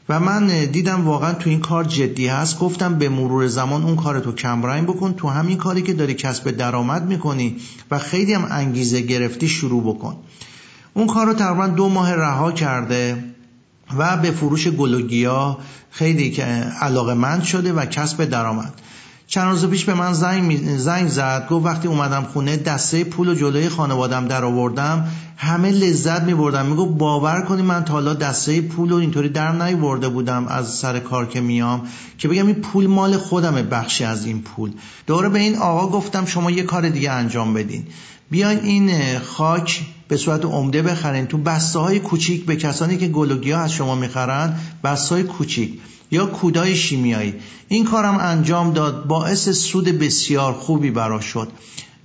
و 0.09 0.19
من 0.19 0.65
دیدم 0.65 1.05
واقعا 1.07 1.33
تو 1.33 1.49
این 1.49 1.59
کار 1.59 1.83
جدی 1.83 2.27
هست. 2.27 2.59
گفتم 2.59 2.95
به 2.95 3.09
مرور 3.09 3.47
زمان 3.47 3.83
اون 3.83 3.95
کار 3.95 4.19
تو 4.19 4.31
کمرنگ 4.31 4.87
بکن. 4.87 5.13
تو 5.13 5.27
همین 5.27 5.57
کاری 5.57 5.81
که 5.81 5.93
داری 5.93 6.13
کسب 6.13 6.51
درآمد 6.51 7.05
می‌کنی 7.05 7.57
و 7.91 7.99
خیلی 7.99 8.33
هم 8.33 8.47
انگیزه 8.51 9.01
گرفتی 9.01 9.47
شروع 9.47 9.83
بکن. 9.83 10.15
اون 10.93 11.07
کار 11.07 11.25
رو 11.25 11.33
تقریبا 11.33 11.67
دو 11.67 11.89
ماه 11.89 12.15
رها 12.15 12.51
کرده 12.51 13.23
و 13.97 14.17
به 14.17 14.31
فروش 14.31 14.67
گلوگیا 14.67 15.57
خیلی 15.91 16.41
علاقه 16.81 17.13
مند 17.13 17.43
شده 17.43 17.73
و 17.73 17.85
کسب 17.85 18.25
درآمد. 18.25 18.73
چند 19.29 19.51
روز 19.51 19.65
پیش 19.65 19.85
به 19.85 19.93
من 19.93 20.13
زنگ, 20.13 20.77
زنگ 20.77 21.07
زد 21.07 21.47
گفت 21.49 21.65
وقتی 21.65 21.87
اومدم 21.87 22.23
خونه 22.23 22.57
دسته 22.57 23.03
پول 23.03 23.29
و 23.29 23.35
جلوی 23.35 23.69
خانوادم 23.69 24.27
در 24.27 24.45
آوردم 24.45 25.07
همه 25.37 25.71
لذت 25.71 26.21
می 26.21 26.33
بردم 26.33 26.65
میگو 26.65 26.85
باور 26.85 27.41
کنی 27.41 27.61
من 27.61 27.83
تا 27.83 27.93
حالا 27.93 28.13
دسته 28.13 28.61
پول 28.61 28.91
و 28.91 28.95
اینطوری 28.95 29.29
در 29.29 29.51
نیورده 29.51 30.09
بودم 30.09 30.47
از 30.47 30.73
سر 30.73 30.99
کار 30.99 31.27
که 31.27 31.41
میام 31.41 31.87
که 32.17 32.27
بگم 32.27 32.47
این 32.47 32.55
پول 32.55 32.87
مال 32.87 33.17
خودمه 33.17 33.63
بخشی 33.63 34.03
از 34.03 34.25
این 34.25 34.41
پول. 34.41 34.71
دوره 35.07 35.29
به 35.29 35.39
این 35.39 35.57
آقا 35.57 35.87
گفتم 35.87 36.25
شما 36.25 36.51
یه 36.51 36.63
کار 36.63 36.89
دیگه 36.89 37.11
انجام 37.11 37.53
بدین. 37.53 37.83
بیاین 38.31 38.59
این 38.59 39.19
خاک 39.19 39.81
به 40.07 40.17
صورت 40.17 40.45
عمده 40.45 40.81
بخرین. 40.81 41.25
تو 41.25 41.37
بسته 41.37 41.79
های 41.79 41.99
کوچیک 41.99 42.45
به 42.45 42.55
کسانی 42.55 42.97
که 42.97 43.07
گلوگیا 43.07 43.59
از 43.59 43.71
شما 43.71 43.95
می‌خرن 43.95 44.55
بسته 44.83 45.15
های 45.15 45.23
کوچیک 45.23 45.79
یا 46.11 46.25
کودای 46.25 46.75
شیمیایی. 46.75 47.33
این 47.67 47.85
کارم 47.85 48.17
انجام 48.17 48.73
داد 48.73 49.07
باعث 49.07 49.49
سود 49.49 49.85
بسیار 49.85 50.53
خوبی 50.53 50.91
برا 50.91 51.21
شد. 51.21 51.47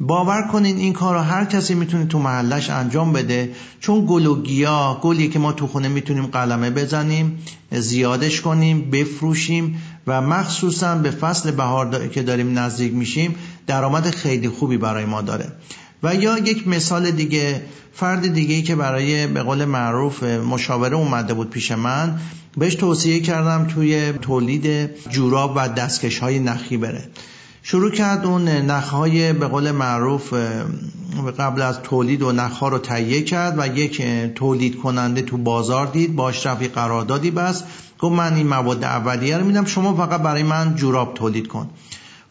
باور 0.00 0.42
کنین 0.52 0.76
این 0.76 0.92
کار 0.92 1.14
رو 1.14 1.20
هر 1.20 1.44
کسی 1.44 1.74
می‌تونه 1.74 2.06
تو 2.06 2.18
محلش 2.18 2.70
انجام 2.70 3.12
بده 3.12 3.52
چون 3.80 4.06
گل 4.08 4.26
و 4.26 4.42
گیا 4.42 4.98
گلی 5.02 5.28
که 5.28 5.38
ما 5.38 5.52
تو 5.52 5.66
خونه 5.66 5.88
می‌تونیم 5.88 6.26
قلمه 6.26 6.70
بزنیم 6.70 7.38
زیادش 7.72 8.40
کنیم 8.40 8.90
بفروشیم 8.90 9.82
و 10.06 10.20
مخصوصا 10.20 10.94
به 10.94 11.10
فصل 11.10 11.50
بهار 11.50 12.08
که 12.08 12.22
داریم 12.22 12.58
نزدیک 12.58 12.94
میشیم 12.94 13.34
درآمد 13.66 14.10
خیلی 14.10 14.48
خوبی 14.48 14.76
برای 14.76 15.04
ما 15.04 15.22
داره. 15.22 15.52
و 16.02 16.14
یا 16.14 16.38
یک 16.38 16.68
مثال 16.68 17.10
دیگه 17.10 17.62
فرد 17.92 18.32
دیگه 18.32 18.54
ای 18.54 18.62
که 18.62 18.76
برای 18.76 19.26
به 19.26 19.42
قول 19.42 19.64
معروف 19.64 20.22
مشاوره 20.22 20.96
اومده 20.96 21.34
بود 21.34 21.50
پیش 21.50 21.72
من 21.72 22.18
بهش 22.56 22.74
توصیه 22.74 23.20
کردم 23.20 23.66
توی 23.74 24.12
تولید 24.12 24.90
جوراب 25.10 25.52
و 25.56 25.68
دستکش 25.68 26.18
های 26.18 26.38
نخی 26.38 26.76
بره. 26.76 27.08
شروع 27.62 27.90
کرد 27.90 28.26
اون 28.26 28.48
نخهای 28.48 29.32
به 29.32 29.46
قول 29.46 29.70
معروف 29.70 30.34
قبل 31.38 31.62
از 31.62 31.80
تولید 31.82 32.22
و 32.22 32.32
نخها 32.32 32.68
رو 32.68 32.78
تهیه 32.78 33.22
کرد 33.22 33.54
و 33.58 33.78
یک 33.78 34.02
تولید 34.34 34.78
کننده 34.78 35.22
تو 35.22 35.36
بازار 35.36 35.86
دید 35.86 36.16
باش 36.16 36.46
رفی 36.46 36.68
قراردادی 36.68 37.30
بس 37.30 37.62
گفت 37.98 38.14
من 38.14 38.34
این 38.34 38.46
مواد 38.46 38.84
اولیه 38.84 39.38
رو 39.38 39.46
میدم 39.46 39.64
شما 39.64 39.94
فقط 39.94 40.22
برای 40.22 40.42
من 40.42 40.74
جوراب 40.74 41.14
تولید 41.14 41.48
کن. 41.48 41.70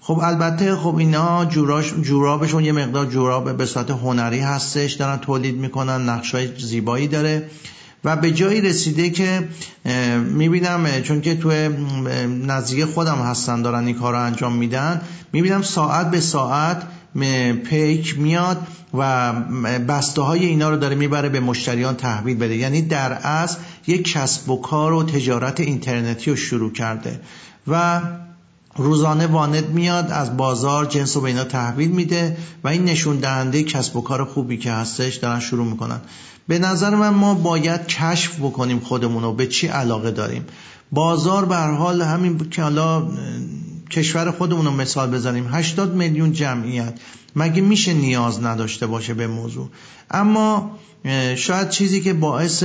خب 0.05 0.19
البته 0.23 0.75
خب 0.75 0.95
اینا 0.95 1.45
جوراش 1.45 1.93
جورابشون 2.01 2.65
یه 2.65 2.71
مقدار 2.71 3.05
جوراب 3.05 3.57
به 3.57 3.65
صورت 3.65 3.91
هنری 3.91 4.39
هستش 4.39 4.93
دارن 4.93 5.17
تولید 5.17 5.55
می‌کنن 5.55 6.09
نقشای 6.09 6.49
زیبایی 6.57 7.07
داره 7.07 7.49
و 8.03 8.15
به 8.15 8.31
جایی 8.31 8.61
رسیده 8.61 9.09
که 9.09 9.47
می‌بینم 10.25 11.01
چون 11.03 11.21
که 11.21 11.35
تو 11.35 11.51
نزدیک 12.47 12.85
خودم 12.85 13.17
هستن 13.17 13.61
دارن 13.61 13.85
این 13.85 13.95
کار 13.95 14.13
رو 14.13 14.19
انجام 14.19 14.55
میدن 14.55 15.01
می‌بینم 15.33 15.61
ساعت 15.61 16.11
به 16.11 16.19
ساعت 16.19 16.83
پیک 17.63 18.19
میاد 18.19 18.67
و 18.93 19.33
بسته 19.87 20.21
های 20.21 20.45
اینا 20.45 20.69
رو 20.69 20.77
داره 20.77 20.95
می‌بره 20.95 21.29
به 21.29 21.39
مشتریان 21.39 21.95
تحویل 21.95 22.37
بده. 22.37 22.56
یعنی 22.56 22.81
در 22.81 23.13
اصل 23.13 23.58
یک 23.87 24.12
کسب 24.12 24.49
و 24.49 24.62
کار 24.62 24.93
و 24.93 25.04
تجارت 25.04 25.60
اینترنتی 25.60 26.29
رو 26.29 26.35
شروع 26.35 26.71
کرده. 26.71 27.19
و 27.67 28.01
روزانه 28.76 29.28
وانت 29.28 29.65
میاد 29.65 30.12
از 30.12 30.38
بازار 30.38 30.86
جنس 30.86 31.15
رو 31.15 31.21
به 31.21 31.28
اینا 31.28 31.44
تحویل 31.44 31.90
میده 31.90 32.38
و 32.63 32.67
این 32.67 32.86
نشون 32.86 33.17
دهنده 33.17 33.63
کسب 33.63 33.96
و 33.96 34.02
کار 34.02 34.26
خوبی 34.26 34.58
که 34.58 34.71
هستش 34.71 35.15
دارن 35.15 35.40
شروع 35.40 35.65
می‌کنن. 35.65 36.02
به 36.48 36.60
نظر 36.60 36.96
من 36.96 37.10
ما 37.10 37.34
باید 37.34 37.88
کشف 37.88 38.40
بکنیم 38.40 38.80
خودمون 38.80 39.24
رو 39.24 39.34
به 39.34 39.48
چی 39.48 39.67
علاقه 39.67 40.12
داریم. 40.12 40.46
بازار 40.92 41.46
به 41.46 41.56
حال 41.56 42.02
همین 42.02 42.50
که 42.50 42.62
حالا 42.62 43.08
کشور 43.90 44.32
خودمون 44.32 44.65
رو 44.65 44.71
مثال 44.71 45.12
بزنیم 45.12 45.48
80 45.52 45.96
میلیون 45.96 46.32
جمعیت. 46.32 46.94
مگه 47.36 47.62
میشه 47.62 47.94
نیاز 47.94 48.44
نداشته 48.44 48.88
باشه 48.88 49.13
به 49.13 49.28
موضوع؟ 49.28 49.69
اما 50.12 50.71
شاید 51.36 51.69
چیزی 51.69 52.02
که 52.02 52.13
باعث 52.13 52.63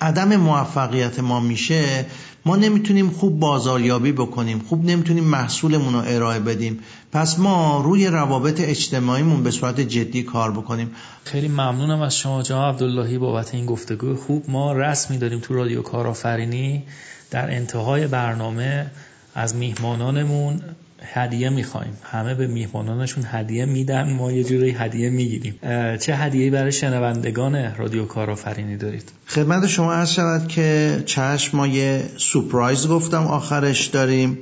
عدم 0.00 0.36
موفقیت 0.36 1.18
ما 1.18 1.40
میشه 1.40 2.06
ما 2.44 2.56
نمی‌تونیم 2.56 3.10
خوب 3.10 3.38
بازاریابی 3.38 4.12
بکنیم 4.12 4.58
خوب 4.58 4.84
نمی‌تونیم 4.84 5.24
محصولمون 5.24 5.94
رو 5.94 6.02
ارائه 6.06 6.40
بدیم. 6.40 6.78
پس 7.12 7.38
ما 7.38 7.82
روی 7.84 8.06
روابط 8.06 8.60
اجتماعیمون 8.60 9.42
به 9.42 9.50
صورت 9.50 9.80
جدی 9.80 10.22
کار 10.22 10.50
بکنیم. 10.50 10.90
خیلی 11.24 11.48
ممنونم 11.48 12.00
از 12.00 12.16
شما 12.16 12.42
جناب 12.42 12.74
عبداللهی 12.74 13.18
بابت 13.18 13.54
این 13.54 13.66
گفتگو. 13.66 14.16
خوب 14.16 14.44
ما 14.48 14.72
رسمی 14.72 15.18
داریم 15.18 15.38
تو 15.38 15.54
رادیو 15.54 15.82
کارآفرینی 15.82 16.82
در 17.30 17.50
انتهای 17.50 18.06
برنامه 18.06 18.90
از 19.34 19.54
میهمانانمون. 19.54 20.60
هدیه 21.02 21.50
می‌خوایم. 21.50 21.92
همه 22.02 22.34
به 22.34 22.46
میهمانانشون 22.46 23.24
هدیه 23.26 23.64
میدن. 23.64 24.12
ما 24.12 24.32
یه 24.32 24.44
جوری 24.44 24.70
هدیه 24.70 25.10
می‌گیریم. 25.10 25.54
چه 25.96 26.14
هدیه‌ای 26.14 26.50
برای 26.50 26.72
شنوندگان 26.72 27.74
رادیو 27.76 28.04
کارآفرینی 28.04 28.76
دارید؟ 28.76 29.12
خدمت 29.26 29.66
شما 29.66 29.92
عرض 29.92 30.10
شود 30.10 30.48
که 30.48 31.02
چشم 31.06 31.56
ما 31.56 31.66
یه 31.66 32.02
سورپرایز 32.16 32.88
گفتم 32.88 33.26
آخرش 33.26 33.86
داریم. 33.86 34.38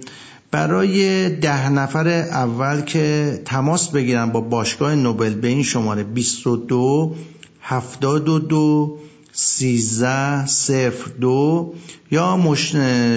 برای 0.51 1.29
ده 1.31 1.69
نفر 1.69 2.09
اول 2.09 2.81
که 2.81 3.39
تماس 3.45 3.89
بگیرن 3.89 4.27
با 4.27 4.41
باشگاه 4.41 4.95
نوبل 4.95 5.35
به 5.35 5.49
این 5.49 5.63
شماره 5.63 6.03
22 6.03 7.15
72 7.63 8.99
13 9.41 10.47
صفر 10.47 11.11
دو. 11.20 11.72
یا 12.11 12.55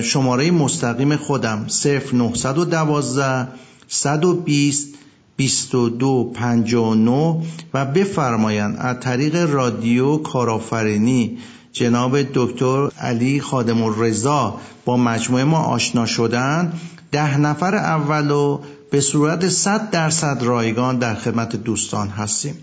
شماره 0.04 0.52
مستقیم 0.52 1.16
خودم 1.16 1.66
صفر 1.68 2.16
912 2.16 3.48
120 3.88 4.88
22 5.36 6.32
59 6.34 7.44
و 7.74 7.86
بفرمایند 7.86 8.78
از 8.80 9.00
طریق 9.00 9.36
رادیو 9.36 10.18
کارآفرینی 10.18 11.38
جناب 11.74 12.22
دکتر 12.22 12.90
علی 13.00 13.42
خادم 13.42 13.84
الرضا 13.84 14.60
با 14.86 14.98
مجموعه 14.98 15.44
ما 15.44 15.60
آشنا 15.60 16.06
شدن 16.06 16.74
ده 17.12 17.38
نفر 17.38 17.76
اولو 17.76 18.60
به 18.92 19.02
صورت 19.02 19.50
100 19.50 19.90
درصد 19.90 20.38
رایگان 20.42 21.00
در 21.00 21.16
خدمت 21.16 21.56
دوستان 21.56 22.08
هستیم. 22.08 22.56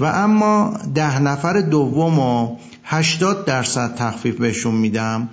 و 0.00 0.04
اما 0.04 0.78
ده 0.94 1.18
نفر 1.18 1.60
دوم 1.60 2.18
و 2.18 2.56
80 2.84 3.44
درصد 3.44 3.94
تخفیف 3.94 4.36
بهشون 4.36 4.74
میدم 4.74 5.28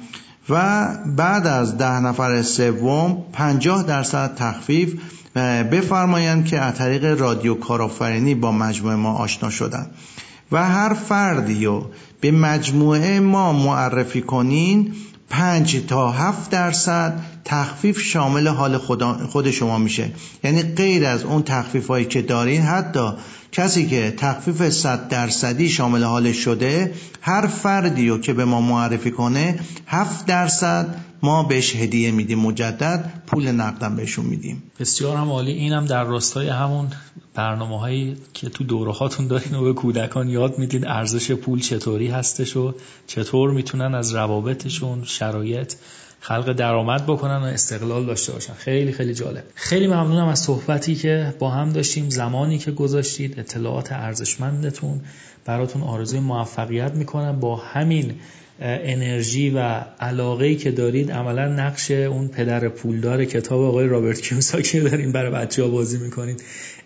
و 0.50 0.88
بعد 1.06 1.48
از 1.48 1.78
ده 1.78 2.00
نفر 2.00 2.42
سوم 2.42 3.18
50 3.34 3.84
درصد 3.84 4.36
تخفیف 4.36 4.94
بفرمایند 5.72 6.46
که 6.46 6.60
از 6.60 6.76
طریق 6.76 7.22
رادیو 7.22 7.56
کارآفرینی 7.56 8.36
با 8.36 8.52
مجموعه 8.52 8.96
ما 8.96 9.14
آشنا 9.14 9.50
شدن. 9.50 9.86
و 10.52 10.66
هر 10.66 10.94
فردی 10.94 11.66
رو 11.66 11.86
به 12.22 12.32
مجموعه 12.32 13.20
ما 13.20 13.54
معرفی 13.54 14.22
کنین 14.22 14.94
5 15.30 15.78
تا 15.88 16.12
7 16.12 16.50
درصد 16.50 17.20
تخفیف 17.46 18.02
شامل 18.02 18.48
حال 18.48 18.78
خود 19.28 19.52
شما 19.52 19.78
میشه. 19.78 20.12
یعنی 20.44 20.64
غیر 20.64 21.06
از 21.06 21.24
اون 21.24 21.44
تخفیف 21.44 21.88
هایی 21.88 22.06
که 22.06 22.22
دارین 22.22 22.62
حتی 22.62 23.12
کسی 23.56 23.88
که 23.88 24.14
تخفیف 24.18 24.70
100 24.70 25.08
درصدی 25.08 25.70
شامل 25.70 26.04
حالش 26.04 26.38
شده 26.38 26.94
هر 27.22 27.48
فردی 27.48 28.10
رو 28.10 28.18
که 28.18 28.34
به 28.34 28.46
ما 28.46 28.62
معرفی 28.62 29.12
کنه 29.12 29.60
7 29.88 30.26
درصد 30.26 30.96
ما 31.24 31.44
بهش 31.44 31.76
هدیه 31.76 32.12
میدیم 32.12 32.40
مجدد 32.40 33.24
پول 33.28 33.52
نقدم 33.52 33.96
بهشون 33.96 34.26
میدیم. 34.26 34.64
بسیار 34.80 35.18
هم 35.18 35.30
عالی. 35.30 35.52
اینم 35.52 35.86
در 35.86 36.04
راستای 36.04 36.50
همون 36.50 36.88
برنامه 37.34 37.80
هایی 37.80 38.18
که 38.34 38.50
تو 38.50 38.64
دوره 38.64 38.92
هاتون 38.92 39.28
دارین 39.28 39.56
و 39.56 39.64
به 39.64 39.74
کودکان 39.74 40.30
یاد 40.30 40.60
می‌دید 40.60 40.86
ارزش 40.86 41.32
پول 41.32 41.60
چطوری 41.60 42.08
هستش 42.08 42.58
و 42.58 42.74
چطور 43.08 43.52
می‌تونن 43.52 43.96
از 43.96 44.16
روابطشون 44.16 45.04
شرایط 45.04 45.74
خلق 46.20 46.54
درآمد 46.54 47.06
بکنن 47.06 47.38
و 47.38 47.44
استقلال 47.44 48.06
داشته 48.06 48.34
باشن. 48.34 48.54
خیلی 48.54 48.92
خیلی 48.92 49.14
جالب. 49.14 49.44
خیلی 49.56 49.88
ممنونم 49.88 50.28
از 50.28 50.40
صحبتی 50.40 50.96
که 50.96 51.34
با 51.40 51.50
هم 51.50 51.70
داشتیم 51.70 52.10
زمانی 52.10 52.58
که 52.58 52.72
گذاشتید 52.72 53.40
اطلاعات 53.40 53.92
ارزشمندتون. 53.92 55.02
براتون 55.46 55.82
آرزوی 55.82 56.20
موفقیت 56.20 56.92
می‌کنم. 56.92 57.40
با 57.40 57.56
همین 57.56 58.14
انرژی 58.60 59.50
و 59.50 59.60
علاقه 60.00 60.56
که 60.56 60.72
دارید 60.72 61.12
عملا 61.12 61.48
نقش 61.48 61.92
اون 61.92 62.28
پدر 62.28 62.70
پولدار 62.70 63.26
کتاب 63.26 63.62
آقای 63.62 63.88
رابرت 63.88 64.22
کیوساکی 64.22 64.80
رو 64.80 64.90
دارین 64.90 65.12
برای 65.12 65.32
بچه 65.32 65.64
ها 65.64 65.70
بازی 65.70 65.98
می‌کنید. 65.98 66.44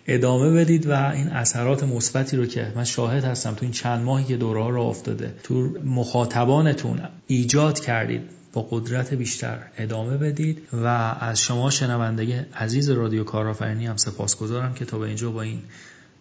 ادامه 0.08 0.52
بدید 0.52 0.88
و 0.88 1.12
این 1.12 1.28
اثرات 1.28 1.84
مثبتی 1.84 2.38
رو 2.38 2.46
که 2.46 2.74
من 2.76 2.84
شاهد 2.84 3.24
هستم 3.24 3.54
تو 3.54 3.58
این 3.62 3.72
چند 3.72 4.04
ماهی 4.04 4.26
که 4.26 4.38
دوره 4.38 4.64
ها 4.64 4.70
را 4.70 4.84
افتاده 4.84 5.34
تو 5.44 5.70
مخاطبانتون 5.86 7.00
ایجاد 7.28 7.80
کردید. 7.80 8.22
با 8.54 8.68
قدرت 8.72 9.14
بیشتر 9.14 9.60
ادامه 9.78 10.18
بدید 10.18 10.68
و 10.74 10.86
از 11.20 11.40
شما 11.40 11.70
شنونده 11.70 12.48
عزیز 12.56 12.90
رادیو 12.90 13.24
کارآفرینی 13.24 13.88
هم 13.88 13.98
سپاسگزارم 13.98 14.74
که 14.74 14.86
تا 14.86 14.98
به 15.00 15.08
اینجا 15.08 15.32
با 15.32 15.42
این 15.42 15.62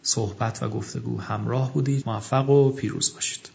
صحبت 0.03 0.63
و 0.63 0.69
گفتگو 0.69 1.21
همراه 1.21 1.73
بودید. 1.73 2.03
موفق 2.07 2.51
و 2.51 2.73
پیروز 2.73 3.15
باشید. 3.15 3.49